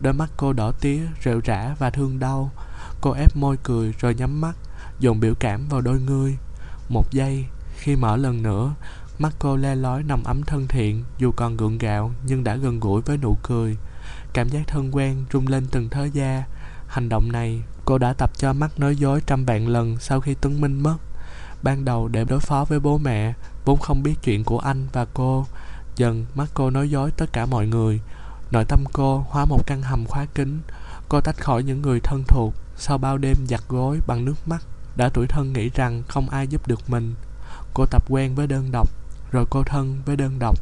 Đôi 0.00 0.12
mắt 0.12 0.30
cô 0.36 0.52
đỏ 0.52 0.72
tía, 0.72 1.00
rệu 1.24 1.40
rã 1.44 1.74
và 1.78 1.90
thương 1.90 2.18
đau. 2.18 2.50
Cô 3.00 3.10
ép 3.10 3.36
môi 3.36 3.56
cười 3.62 3.94
rồi 4.00 4.14
nhắm 4.14 4.40
mắt, 4.40 4.56
dồn 5.00 5.20
biểu 5.20 5.34
cảm 5.34 5.68
vào 5.68 5.80
đôi 5.80 6.00
ngươi 6.00 6.36
một 6.88 7.12
giây 7.12 7.44
khi 7.86 7.96
mở 7.96 8.16
lần 8.16 8.42
nữa 8.42 8.74
mắt 9.18 9.34
cô 9.38 9.56
le 9.56 9.74
lói 9.74 10.02
nằm 10.02 10.24
ấm 10.24 10.42
thân 10.42 10.66
thiện, 10.68 11.04
dù 11.18 11.32
còn 11.36 11.56
gượng 11.56 11.78
gạo 11.78 12.12
nhưng 12.26 12.44
đã 12.44 12.56
gần 12.56 12.80
gũi 12.80 13.02
với 13.02 13.16
nụ 13.16 13.36
cười. 13.42 13.76
Cảm 14.32 14.48
giác 14.48 14.62
thân 14.66 14.96
quen 14.96 15.24
rung 15.32 15.46
lên 15.46 15.66
từng 15.70 15.88
thớ 15.88 16.04
da. 16.12 16.44
Hành 16.86 17.08
động 17.08 17.32
này, 17.32 17.62
cô 17.84 17.98
đã 17.98 18.12
tập 18.12 18.30
cho 18.36 18.52
mắt 18.52 18.80
nói 18.80 18.96
dối 18.96 19.20
trăm 19.26 19.44
vạn 19.44 19.68
lần 19.68 19.96
sau 19.98 20.20
khi 20.20 20.34
tuấn 20.40 20.60
minh 20.60 20.82
mất. 20.82 20.96
Ban 21.62 21.84
đầu 21.84 22.08
để 22.08 22.24
đối 22.24 22.40
phó 22.40 22.64
với 22.64 22.80
bố 22.80 22.98
mẹ, 22.98 23.34
vốn 23.64 23.78
không 23.78 24.02
biết 24.02 24.14
chuyện 24.22 24.44
của 24.44 24.58
anh 24.58 24.86
và 24.92 25.06
cô. 25.14 25.46
Dần 25.96 26.26
mắt 26.34 26.50
cô 26.54 26.70
nói 26.70 26.90
dối 26.90 27.10
tất 27.10 27.32
cả 27.32 27.46
mọi 27.46 27.66
người. 27.66 28.00
Nội 28.50 28.64
tâm 28.68 28.84
cô 28.92 29.26
hóa 29.28 29.44
một 29.44 29.66
căn 29.66 29.82
hầm 29.82 30.06
khóa 30.06 30.26
kín. 30.34 30.60
Cô 31.08 31.20
tách 31.20 31.36
khỏi 31.36 31.62
những 31.62 31.82
người 31.82 32.00
thân 32.00 32.24
thuộc. 32.28 32.54
Sau 32.76 32.98
bao 32.98 33.18
đêm 33.18 33.36
giặt 33.46 33.60
gối 33.68 34.00
bằng 34.06 34.24
nước 34.24 34.48
mắt, 34.48 34.64
đã 34.96 35.08
tuổi 35.08 35.26
thân 35.26 35.52
nghĩ 35.52 35.70
rằng 35.74 36.02
không 36.08 36.28
ai 36.28 36.48
giúp 36.48 36.68
được 36.68 36.90
mình 36.90 37.14
cô 37.76 37.86
tập 37.86 38.04
quen 38.08 38.34
với 38.34 38.46
đơn 38.46 38.72
độc 38.72 38.88
rồi 39.32 39.46
cô 39.50 39.62
thân 39.62 40.02
với 40.06 40.16
đơn 40.16 40.38
độc 40.38 40.58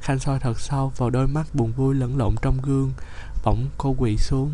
khanh 0.00 0.18
soi 0.18 0.38
thật 0.38 0.60
sâu 0.60 0.92
vào 0.96 1.10
đôi 1.10 1.28
mắt 1.28 1.46
buồn 1.54 1.72
vui 1.72 1.94
lẫn 1.94 2.18
lộn 2.18 2.34
trong 2.42 2.58
gương 2.62 2.92
bỗng 3.44 3.66
cô 3.78 3.94
quỳ 3.98 4.16
xuống 4.16 4.52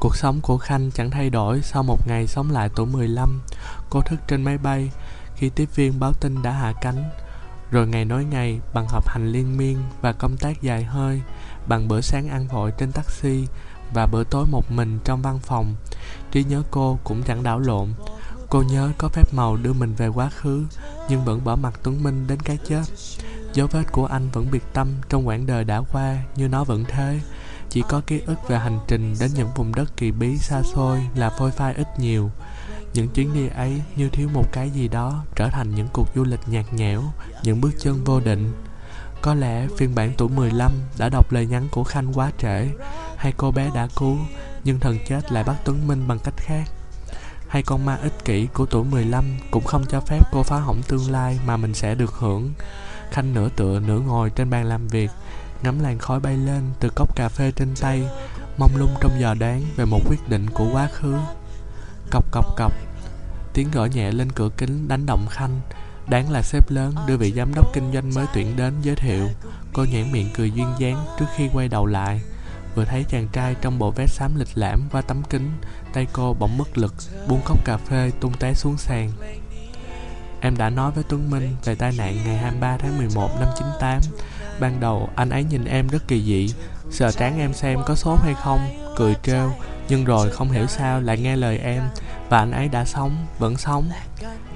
Cuộc 0.00 0.16
sống 0.16 0.40
của 0.40 0.58
Khanh 0.58 0.90
chẳng 0.90 1.10
thay 1.10 1.30
đổi 1.30 1.62
sau 1.62 1.82
một 1.82 2.08
ngày 2.08 2.26
sống 2.26 2.50
lại 2.50 2.68
tuổi 2.76 2.86
15. 2.86 3.40
Cô 3.90 4.00
thức 4.00 4.20
trên 4.28 4.42
máy 4.42 4.58
bay 4.58 4.90
khi 5.36 5.48
tiếp 5.48 5.68
viên 5.74 6.00
báo 6.00 6.12
tin 6.12 6.42
đã 6.42 6.50
hạ 6.50 6.72
cánh. 6.80 7.10
Rồi 7.70 7.86
ngày 7.86 8.04
nối 8.04 8.24
ngày 8.24 8.60
bằng 8.74 8.86
học 8.88 9.08
hành 9.08 9.32
liên 9.32 9.56
miên 9.56 9.78
và 10.00 10.12
công 10.12 10.36
tác 10.36 10.62
dài 10.62 10.84
hơi, 10.84 11.22
bằng 11.66 11.88
bữa 11.88 12.00
sáng 12.00 12.28
ăn 12.28 12.48
vội 12.48 12.72
trên 12.78 12.92
taxi 12.92 13.46
và 13.94 14.06
bữa 14.06 14.24
tối 14.24 14.46
một 14.50 14.70
mình 14.70 14.98
trong 15.04 15.22
văn 15.22 15.38
phòng 15.38 15.74
trí 16.30 16.44
nhớ 16.44 16.62
cô 16.70 16.98
cũng 17.04 17.22
chẳng 17.22 17.42
đảo 17.42 17.58
lộn 17.58 17.88
cô 18.54 18.62
nhớ 18.62 18.90
có 18.98 19.08
phép 19.08 19.34
màu 19.34 19.56
đưa 19.56 19.72
mình 19.72 19.94
về 19.94 20.08
quá 20.08 20.30
khứ, 20.30 20.64
nhưng 21.08 21.24
vẫn 21.24 21.44
bỏ 21.44 21.56
mặt 21.56 21.80
tuấn 21.82 22.02
minh 22.02 22.26
đến 22.26 22.40
cái 22.40 22.58
chết. 22.68 22.82
Dấu 23.52 23.66
vết 23.66 23.92
của 23.92 24.06
anh 24.06 24.28
vẫn 24.32 24.46
biệt 24.50 24.62
tâm 24.72 24.88
trong 25.08 25.28
quãng 25.28 25.46
đời 25.46 25.64
đã 25.64 25.80
qua, 25.92 26.16
như 26.36 26.48
nó 26.48 26.64
vẫn 26.64 26.84
thế. 26.88 27.20
Chỉ 27.70 27.82
có 27.88 28.00
ký 28.06 28.20
ức 28.26 28.48
về 28.48 28.58
hành 28.58 28.78
trình 28.88 29.14
đến 29.20 29.30
những 29.34 29.48
vùng 29.56 29.74
đất 29.74 29.96
kỳ 29.96 30.10
bí 30.10 30.38
xa 30.38 30.62
xôi 30.62 31.06
là 31.14 31.30
phôi 31.30 31.50
phai 31.50 31.74
ít 31.74 31.86
nhiều. 31.98 32.30
Những 32.92 33.08
chuyến 33.08 33.34
đi 33.34 33.48
ấy 33.48 33.82
như 33.96 34.08
thiếu 34.08 34.28
một 34.34 34.44
cái 34.52 34.70
gì 34.70 34.88
đó, 34.88 35.24
trở 35.36 35.48
thành 35.48 35.74
những 35.74 35.88
cuộc 35.92 36.08
du 36.14 36.24
lịch 36.24 36.48
nhạt 36.48 36.72
nhẽo, 36.72 37.02
những 37.42 37.60
bước 37.60 37.72
chân 37.78 38.04
vô 38.04 38.20
định. 38.20 38.52
Có 39.22 39.34
lẽ 39.34 39.68
phiên 39.76 39.94
bản 39.94 40.12
tuổi 40.16 40.28
15 40.28 40.72
đã 40.98 41.08
đọc 41.08 41.32
lời 41.32 41.46
nhắn 41.46 41.68
của 41.70 41.84
Khanh 41.84 42.12
quá 42.12 42.30
trễ, 42.38 42.68
Hay 43.16 43.32
cô 43.36 43.50
bé 43.50 43.70
đã 43.74 43.88
cứu, 43.96 44.16
Nhưng 44.64 44.80
thần 44.80 44.98
chết 45.08 45.32
lại 45.32 45.44
bắt 45.44 45.56
Tuấn 45.64 45.86
Minh 45.86 46.08
bằng 46.08 46.18
cách 46.18 46.34
khác. 46.36 46.73
Hay 47.48 47.62
con 47.62 47.84
ma 47.84 47.96
ích 48.02 48.24
kỷ 48.24 48.46
của 48.46 48.66
tuổi 48.66 48.84
15 48.84 49.24
Cũng 49.50 49.64
không 49.64 49.84
cho 49.88 50.00
phép 50.00 50.20
cô 50.32 50.42
phá 50.42 50.58
hỏng 50.58 50.82
tương 50.88 51.10
lai 51.10 51.38
mà 51.46 51.56
mình 51.56 51.74
sẽ 51.74 51.94
được 51.94 52.12
hưởng. 52.12 52.52
Khanh 53.10 53.34
nửa 53.34 53.48
tựa 53.48 53.80
nửa 53.80 53.98
ngồi 53.98 54.30
trên 54.30 54.50
bàn 54.50 54.64
làm 54.64 54.88
việc, 54.88 55.10
Ngắm 55.62 55.80
làn 55.80 55.98
khói 55.98 56.20
bay 56.20 56.36
lên 56.36 56.62
từ 56.80 56.88
cốc 56.94 57.16
cà 57.16 57.28
phê 57.28 57.52
trên 57.56 57.74
tay 57.80 58.08
Mong 58.58 58.76
lung 58.76 58.94
trong 59.00 59.20
giờ 59.20 59.34
đoán 59.34 59.62
về 59.76 59.84
một 59.84 60.00
quyết 60.08 60.28
định 60.28 60.46
của 60.54 60.68
quá 60.72 60.88
khứ. 60.92 61.14
Cọc 62.10 62.32
cọc 62.32 62.56
cọc, 62.56 62.72
tiếng 63.54 63.70
gõ 63.70 63.84
nhẹ 63.84 64.12
lên 64.12 64.32
cửa 64.32 64.48
kính 64.56 64.88
đánh 64.88 65.06
động 65.06 65.26
khanh. 65.30 65.60
Đáng 66.08 66.30
là 66.30 66.42
sếp 66.42 66.70
lớn 66.70 66.94
đưa 67.06 67.16
vị 67.16 67.32
giám 67.32 67.54
đốc 67.54 67.72
kinh 67.74 67.92
doanh 67.92 68.14
mới 68.14 68.26
tuyển 68.34 68.56
đến 68.56 68.74
giới 68.82 68.96
thiệu. 68.96 69.28
Cô 69.72 69.84
nhãn 69.84 70.12
miệng 70.12 70.28
cười 70.34 70.50
duyên 70.50 70.68
dáng 70.78 71.06
trước 71.18 71.26
khi 71.36 71.48
quay 71.52 71.68
đầu 71.68 71.86
lại. 71.86 72.20
Vừa 72.74 72.84
thấy 72.84 73.04
chàng 73.08 73.28
trai 73.32 73.54
trong 73.60 73.78
bộ 73.78 73.90
vest 73.90 74.12
xám 74.12 74.36
lịch 74.36 74.48
lãm 74.54 74.82
qua 74.92 75.00
tấm 75.00 75.22
kính 75.30 75.50
Tay 75.92 76.06
cô 76.12 76.36
bỗng 76.38 76.58
mất 76.58 76.78
lực 76.78 76.94
Buông 77.28 77.40
cốc 77.44 77.64
cà 77.64 77.76
phê 77.76 78.10
tung 78.20 78.32
té 78.38 78.54
xuống 78.54 78.76
sàn. 78.76 79.10
Em 80.40 80.56
đã 80.56 80.70
nói 80.70 80.90
với 80.90 81.04
Tuấn 81.08 81.30
Minh 81.30 81.56
về 81.64 81.74
tai 81.74 81.92
nạn 81.98 82.16
ngày 82.24 82.36
23 82.36 82.76
tháng 82.76 82.98
11 82.98 83.30
năm 83.40 83.48
98 83.58 84.00
Ban 84.60 84.80
đầu 84.80 85.08
anh 85.14 85.30
ấy 85.30 85.44
nhìn 85.44 85.64
em 85.64 85.88
rất 85.88 86.08
kỳ 86.08 86.22
dị 86.22 86.54
Sờ 86.90 87.12
trán 87.12 87.38
em 87.38 87.54
xem 87.54 87.78
có 87.86 87.94
sốt 87.94 88.18
hay 88.20 88.34
không 88.34 88.60
Cười 88.96 89.14
trêu 89.22 89.52
Nhưng 89.88 90.04
rồi 90.04 90.30
không 90.30 90.50
hiểu 90.50 90.66
sao 90.66 91.00
lại 91.00 91.18
nghe 91.18 91.36
lời 91.36 91.58
em 91.58 91.82
Và 92.28 92.38
anh 92.38 92.52
ấy 92.52 92.68
đã 92.68 92.84
sống, 92.84 93.26
vẫn 93.38 93.56
sống. 93.56 93.90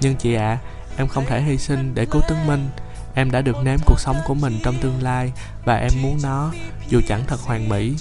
Nhưng 0.00 0.16
chị 0.16 0.34
ạ, 0.34 0.48
à, 0.48 0.58
em 0.96 1.08
không 1.08 1.24
thể 1.26 1.40
hy 1.40 1.58
sinh 1.58 1.94
để 1.94 2.06
cứu 2.06 2.22
Tuấn 2.28 2.46
Minh. 2.46 2.68
Em 3.18 3.30
đã 3.30 3.40
được 3.40 3.56
nếm 3.62 3.78
cuộc 3.86 4.00
sống 4.00 4.16
của 4.26 4.34
mình 4.34 4.60
trong 4.62 4.74
tương 4.80 5.02
lai 5.02 5.32
Và 5.64 5.76
em 5.76 5.92
muốn 6.02 6.18
nó, 6.22 6.52
Dù 6.88 7.00
chẳng 7.08 7.22
thật 7.26 7.40
hoàn 7.40 7.68
mỹ. 7.68 7.94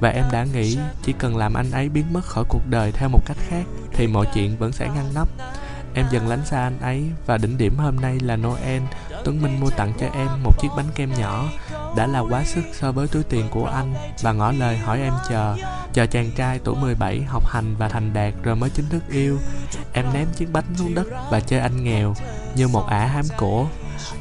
Và 0.00 0.08
em 0.08 0.24
đã 0.32 0.44
nghĩ, 0.44 0.78
chỉ 1.02 1.12
cần 1.18 1.36
làm 1.36 1.54
anh 1.54 1.70
ấy 1.70 1.88
biến 1.88 2.12
mất 2.12 2.24
khỏi 2.24 2.44
cuộc 2.48 2.60
đời 2.70 2.92
theo 2.92 3.08
một 3.08 3.20
cách 3.26 3.36
khác, 3.48 3.64
Thì 3.92 4.06
mọi 4.06 4.26
chuyện 4.34 4.56
vẫn 4.58 4.72
sẽ 4.72 4.88
ngăn 4.94 5.14
nắp. 5.14 5.28
Em 5.94 6.06
dần 6.10 6.28
lánh 6.28 6.46
xa 6.46 6.62
anh 6.62 6.80
ấy, 6.80 7.04
Và 7.26 7.38
đỉnh 7.38 7.58
điểm 7.58 7.76
hôm 7.78 7.96
nay 7.96 8.18
là 8.20 8.36
Noel. 8.36 8.82
Tuấn 9.24 9.42
Minh 9.42 9.60
mua 9.60 9.70
tặng 9.70 9.92
cho 10.00 10.06
em 10.14 10.28
một 10.42 10.52
chiếc 10.60 10.68
bánh 10.76 10.88
kem 10.94 11.14
nhỏ. 11.18 11.48
Đã 11.96 12.06
là 12.06 12.20
quá 12.20 12.44
sức 12.44 12.64
so 12.72 12.92
với 12.92 13.08
túi 13.08 13.22
tiền 13.22 13.48
của 13.50 13.66
anh, 13.66 13.94
Và 14.22 14.32
ngỏ 14.32 14.52
lời 14.52 14.76
hỏi 14.76 15.00
em 15.00 15.12
chờ. 15.28 15.56
Chờ 15.92 16.06
chàng 16.06 16.30
trai 16.36 16.58
tuổi 16.64 16.74
17 16.80 17.22
học 17.22 17.46
hành 17.48 17.74
và 17.78 17.88
thành 17.88 18.12
đạt 18.14 18.34
rồi 18.42 18.56
mới 18.56 18.70
chính 18.70 18.88
thức 18.88 19.02
yêu. 19.10 19.38
Em 19.92 20.06
ném 20.12 20.26
chiếc 20.36 20.52
bánh 20.52 20.64
xuống 20.76 20.94
đất 20.94 21.06
và 21.30 21.40
chơi 21.40 21.60
anh 21.60 21.84
nghèo, 21.84 22.14
Như 22.54 22.68
một 22.68 22.86
ả 22.86 23.06
hám 23.06 23.24
cổ. 23.36 23.68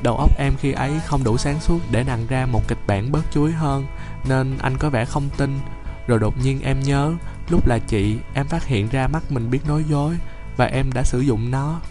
Đầu 0.03 0.17
óc 0.17 0.37
em 0.37 0.53
khi 0.59 0.71
ấy 0.71 0.91
không 1.05 1.23
đủ 1.23 1.37
sáng 1.37 1.59
suốt 1.59 1.79
để 1.91 2.03
nặng 2.03 2.25
ra 2.29 2.45
một 2.45 2.67
kịch 2.67 2.77
bản 2.87 3.11
bớt 3.11 3.21
chuối 3.31 3.51
hơn 3.51 3.85
Nên 4.27 4.57
anh 4.57 4.77
có 4.77 4.89
vẻ 4.89 5.05
không 5.05 5.29
tin. 5.37 5.59
Rồi 6.07 6.19
đột 6.19 6.33
nhiên 6.43 6.61
em 6.61 6.79
nhớ 6.79 7.13
Lúc 7.49 7.67
là 7.67 7.79
chị 7.79 8.17
em 8.33 8.47
phát 8.47 8.65
hiện 8.65 8.89
ra 8.89 9.07
mắt 9.07 9.31
mình 9.31 9.49
biết 9.49 9.59
nói 9.67 9.83
dối 9.89 10.17
Và 10.57 10.65
em 10.65 10.93
đã 10.93 11.03
sử 11.03 11.19
dụng 11.19 11.51
nó. 11.51 11.81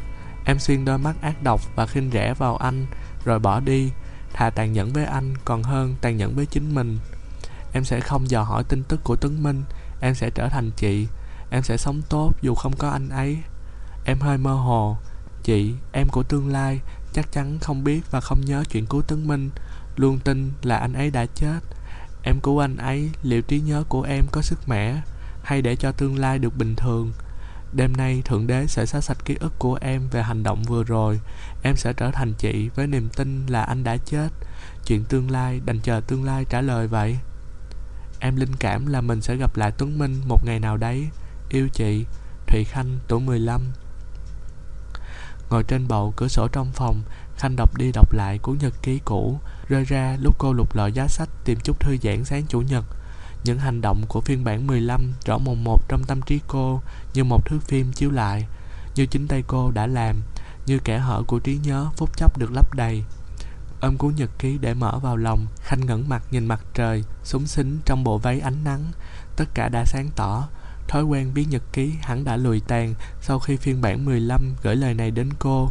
Em 0.44 0.59
xuyên 0.59 0.85
đôi 0.85 0.98
mắt 0.98 1.16
ác 1.22 1.42
độc 1.42 1.61
và 1.76 1.87
khinh 1.87 2.11
rẻ 2.12 2.35
vào 2.35 2.57
anh 2.57 2.87
Rồi 3.24 3.38
bỏ 3.38 3.61
đi. 3.61 3.90
Thà 4.33 4.50
tàn 4.50 4.72
nhẫn 4.72 4.92
với 4.92 5.05
anh 5.05 5.35
còn 5.44 5.62
hơn 5.62 5.94
tàn 6.00 6.16
nhẫn 6.16 6.37
với 6.37 6.46
chính 6.46 6.74
mình. 6.74 6.98
Em 7.72 7.85
sẽ 7.85 8.00
không 8.00 8.31
dò 8.31 8.42
hỏi 8.42 8.64
tin 8.64 8.83
tức 8.83 9.00
của 9.05 9.16
Tuấn 9.16 9.42
Minh 9.42 9.62
Em 10.00 10.14
sẽ 10.14 10.31
trở 10.31 10.48
thành 10.48 10.70
chị. 10.76 11.07
Em 11.50 11.62
sẽ 11.62 11.76
sống 11.76 12.03
tốt 12.09 12.33
dù 12.42 12.55
không 12.55 12.76
có 12.79 12.90
anh 12.90 13.09
ấy. 13.09 13.38
Em 14.05 14.20
hơi 14.20 14.38
mơ 14.38 14.55
hồ. 14.55 14.96
Chị, 15.42 15.74
em 15.92 16.09
của 16.09 16.22
tương 16.22 16.48
lai 16.48 16.81
chắc 17.12 17.32
chắn 17.32 17.58
không 17.58 17.84
biết 17.84 18.10
và 18.10 18.20
không 18.20 18.40
nhớ 18.40 18.64
chuyện 18.70 18.86
cứu 18.86 19.02
Tấn 19.02 19.28
Minh, 19.28 19.50
luôn 19.96 20.18
tin 20.18 20.52
là 20.62 20.76
anh 20.76 20.92
ấy 20.92 21.10
đã 21.10 21.26
chết. 21.26 21.60
Em 22.22 22.40
cứu 22.40 22.58
anh 22.58 22.76
ấy, 22.76 23.10
liệu 23.22 23.42
trí 23.42 23.60
nhớ 23.60 23.84
của 23.88 24.02
em 24.02 24.24
có 24.32 24.42
sức 24.42 24.58
mẻ, 24.68 25.00
hay 25.42 25.62
để 25.62 25.76
cho 25.76 25.92
tương 25.92 26.18
lai 26.18 26.38
được 26.38 26.56
bình 26.56 26.76
thường? 26.76 27.12
Đêm 27.72 27.92
nay 27.96 28.22
Thượng 28.24 28.46
Đế 28.46 28.66
sẽ 28.66 28.86
xóa 28.86 29.00
sạch 29.00 29.24
ký 29.24 29.36
ức 29.40 29.52
của 29.58 29.78
em 29.80 30.08
về 30.10 30.22
hành 30.22 30.42
động 30.42 30.62
vừa 30.62 30.84
rồi. 30.84 31.20
Em 31.62 31.76
sẽ 31.76 31.92
trở 31.92 32.10
thành 32.10 32.32
chị 32.38 32.70
với 32.74 32.86
niềm 32.86 33.08
tin 33.16 33.46
là 33.46 33.62
anh 33.62 33.84
đã 33.84 33.96
chết. 33.96 34.28
Chuyện 34.86 35.04
tương 35.04 35.30
lai 35.30 35.60
đành 35.64 35.80
chờ 35.80 36.00
tương 36.06 36.24
lai 36.24 36.44
trả 36.48 36.60
lời 36.60 36.86
vậy. 36.86 37.18
Em 38.20 38.36
linh 38.36 38.56
cảm 38.58 38.86
là 38.86 39.00
mình 39.00 39.20
sẽ 39.20 39.36
gặp 39.36 39.56
lại 39.56 39.72
Tuấn 39.78 39.98
Minh 39.98 40.20
một 40.28 40.44
ngày 40.44 40.60
nào 40.60 40.76
đấy. 40.76 41.08
Yêu 41.48 41.68
chị, 41.68 42.04
Thụy 42.46 42.64
Khanh, 42.64 42.98
tuổi 43.08 43.20
15 43.20 43.62
Ngồi 45.50 45.62
trên 45.62 45.88
bầu 45.88 46.12
cửa 46.16 46.28
sổ 46.28 46.48
trong 46.48 46.72
phòng, 46.72 47.02
Khanh 47.36 47.56
đọc 47.56 47.76
đi 47.76 47.90
đọc 47.92 48.12
lại 48.12 48.38
cuốn 48.38 48.58
nhật 48.58 48.74
ký 48.82 49.00
cũ. 49.04 49.40
Rơi 49.68 49.84
ra, 49.84 50.16
lúc 50.20 50.34
cô 50.38 50.52
lục 50.52 50.76
lọi 50.76 50.92
giá 50.92 51.08
sách 51.08 51.28
Tìm 51.44 51.58
chút 51.60 51.80
thư 51.80 51.96
giãn 52.02 52.24
sáng 52.24 52.44
chủ 52.48 52.60
nhật, 52.60 52.84
Những 53.44 53.58
hành 53.58 53.80
động 53.80 54.02
của 54.08 54.20
phiên 54.20 54.44
bản 54.44 54.66
15 54.66 55.12
Rõ 55.26 55.38
mồn 55.38 55.64
một 55.64 55.88
trong 55.88 56.04
tâm 56.04 56.20
trí 56.22 56.40
cô 56.48 56.80
Như 57.14 57.24
một 57.24 57.46
thước 57.46 57.58
phim 57.62 57.92
chiếu 57.92 58.10
lại, 58.10 58.46
Như 58.94 59.06
chính 59.06 59.28
tay 59.28 59.44
cô 59.46 59.70
đã 59.70 59.86
làm, 59.86 60.16
Như 60.66 60.78
kẻ 60.78 60.98
hở 60.98 61.22
của 61.26 61.38
trí 61.38 61.58
nhớ 61.62 61.86
phút 61.96 62.16
chốc 62.16 62.38
được 62.38 62.50
lấp 62.52 62.74
đầy. 62.74 63.04
Ôm 63.80 63.96
cuốn 63.96 64.14
nhật 64.14 64.30
ký 64.38 64.58
để 64.60 64.74
mở 64.74 64.98
vào 64.98 65.16
lòng, 65.16 65.46
Khanh 65.62 65.86
ngẩng 65.86 66.08
mặt 66.08 66.22
nhìn 66.30 66.46
mặt 66.46 66.60
trời, 66.74 67.04
Súng 67.24 67.46
xính 67.46 67.78
trong 67.84 68.04
bộ 68.04 68.18
váy 68.18 68.40
ánh 68.40 68.64
nắng, 68.64 68.84
Tất 69.36 69.44
cả 69.54 69.68
đã 69.68 69.84
sáng 69.84 70.10
tỏ. 70.16 70.48
Thói 70.90 71.03
quen 71.05 71.35
viết 71.35 71.46
nhật 71.50 71.62
ký 71.72 71.94
hẳn 72.03 72.24
đã 72.24 72.37
lùi 72.37 72.61
tàn 72.61 72.94
sau 73.20 73.38
khi 73.38 73.57
phiên 73.57 73.81
bản 73.81 74.05
15 74.05 74.55
gửi 74.62 74.76
lời 74.76 74.94
này 74.94 75.11
đến 75.11 75.29
cô. 75.38 75.70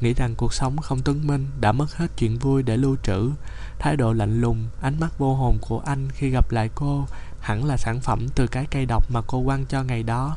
Nghĩ 0.00 0.14
rằng 0.14 0.34
cuộc 0.36 0.52
sống 0.52 0.76
không 0.76 1.00
tấn 1.00 1.26
minh 1.26 1.46
đã 1.60 1.72
mất 1.72 1.96
hết 1.96 2.06
chuyện 2.18 2.38
vui 2.38 2.62
để 2.62 2.76
lưu 2.76 2.96
trữ. 3.02 3.30
Thái 3.78 3.96
độ 3.96 4.12
lạnh 4.12 4.40
lùng, 4.40 4.66
ánh 4.82 5.00
mắt 5.00 5.18
vô 5.18 5.34
hồn 5.34 5.58
của 5.60 5.82
anh 5.86 6.08
khi 6.10 6.30
gặp 6.30 6.50
lại 6.50 6.70
cô 6.74 7.06
hẳn 7.40 7.64
là 7.64 7.76
sản 7.76 8.00
phẩm 8.00 8.26
từ 8.34 8.46
cái 8.46 8.66
cây 8.70 8.86
độc 8.86 9.10
mà 9.10 9.20
cô 9.26 9.42
quăng 9.44 9.66
cho 9.66 9.82
ngày 9.82 10.02
đó. 10.02 10.36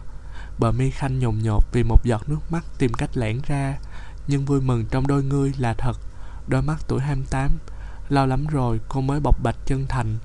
Bờ 0.60 0.72
mi 0.72 0.89
khanh 0.89 1.20
nhồn 1.20 1.38
nhột 1.44 1.63
vì 1.72 1.84
một 1.84 2.04
giọt 2.04 2.30
nước 2.30 2.39
mắt 2.50 2.63
tìm 2.78 2.94
cách 2.94 3.17
lẻn 3.17 3.41
ra. 3.48 3.78
Nhưng 4.28 4.46
vui 4.46 4.62
mừng 4.62 4.86
trong 4.91 5.08
đôi 5.08 5.24
ngươi 5.24 5.54
là 5.58 5.74
thật. 5.74 5.98
Đôi 6.48 6.62
mắt 6.62 6.78
tuổi 6.88 7.00
28, 7.02 7.50
lâu 8.10 8.26
lắm 8.26 8.48
rồi 8.48 8.80
cô 8.89 9.02
mới 9.02 9.20
bộc 9.20 9.44
bạch 9.44 9.58
chân 9.65 9.86
thành. 9.89 10.17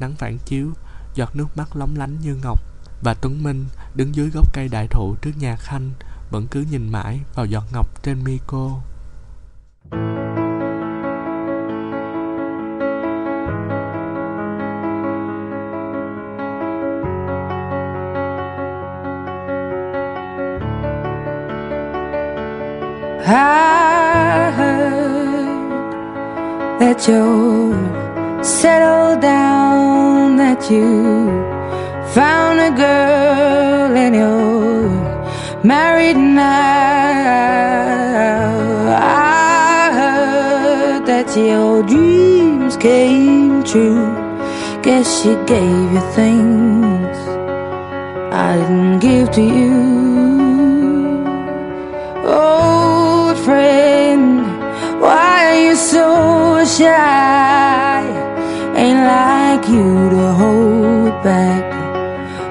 Nắng 0.00 0.14
phản 0.14 0.38
chiếu, 0.38 0.70
giọt 1.14 1.36
nước 1.36 1.56
mắt 1.56 1.76
lóng 1.76 1.96
lánh 1.96 2.16
như 2.20 2.34
ngọc 2.42 2.69
và 3.02 3.14
Tuấn 3.14 3.42
Minh 3.42 3.64
đứng 3.94 4.14
dưới 4.14 4.30
gốc 4.30 4.54
cây 4.54 4.68
đại 4.68 4.86
thụ 4.86 5.14
trước 5.22 5.32
nhà 5.38 5.56
Khanh 5.56 5.90
Vẫn 6.30 6.46
cứ 6.50 6.64
nhìn 6.70 6.88
mãi 6.92 7.20
vào 7.34 7.46
giọt 7.46 7.64
ngọc 7.72 8.02
trên 8.02 8.24
mi 8.24 8.38
cô. 8.46 8.72
I 23.22 24.50
heard 24.56 25.48
that 26.80 27.08
you 27.08 27.74
settled 28.42 29.24
down, 29.24 30.38
that 30.38 30.70
you 30.70 31.59
Found 32.14 32.58
a 32.58 32.70
girl 32.76 33.96
and 33.96 34.16
you're 34.16 34.90
married 35.62 36.16
now. 36.16 36.50
I 38.98 39.92
heard 39.94 41.06
that 41.06 41.36
your 41.36 41.84
dreams 41.84 42.76
came 42.76 43.62
true. 43.62 44.12
Guess 44.82 45.22
she 45.22 45.36
gave 45.46 45.92
you 45.92 46.00
things 46.16 47.16
I 48.34 48.56
didn't 48.56 48.98
give 48.98 49.30
to 49.30 49.42
you. 49.42 49.78
Old 52.26 53.38
friend, 53.38 54.42
why 55.00 55.46
are 55.46 55.60
you 55.64 55.76
so 55.76 56.64
shy? 56.64 58.02
Ain't 58.74 58.98
like 58.98 59.68
you 59.68 60.10
to 60.10 60.32
hold 60.32 61.22
back 61.22 61.69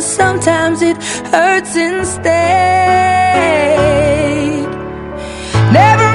sometimes 0.00 0.82
it 0.82 0.96
hurts 1.32 1.76
instead. 1.76 2.28
Never 5.72 6.07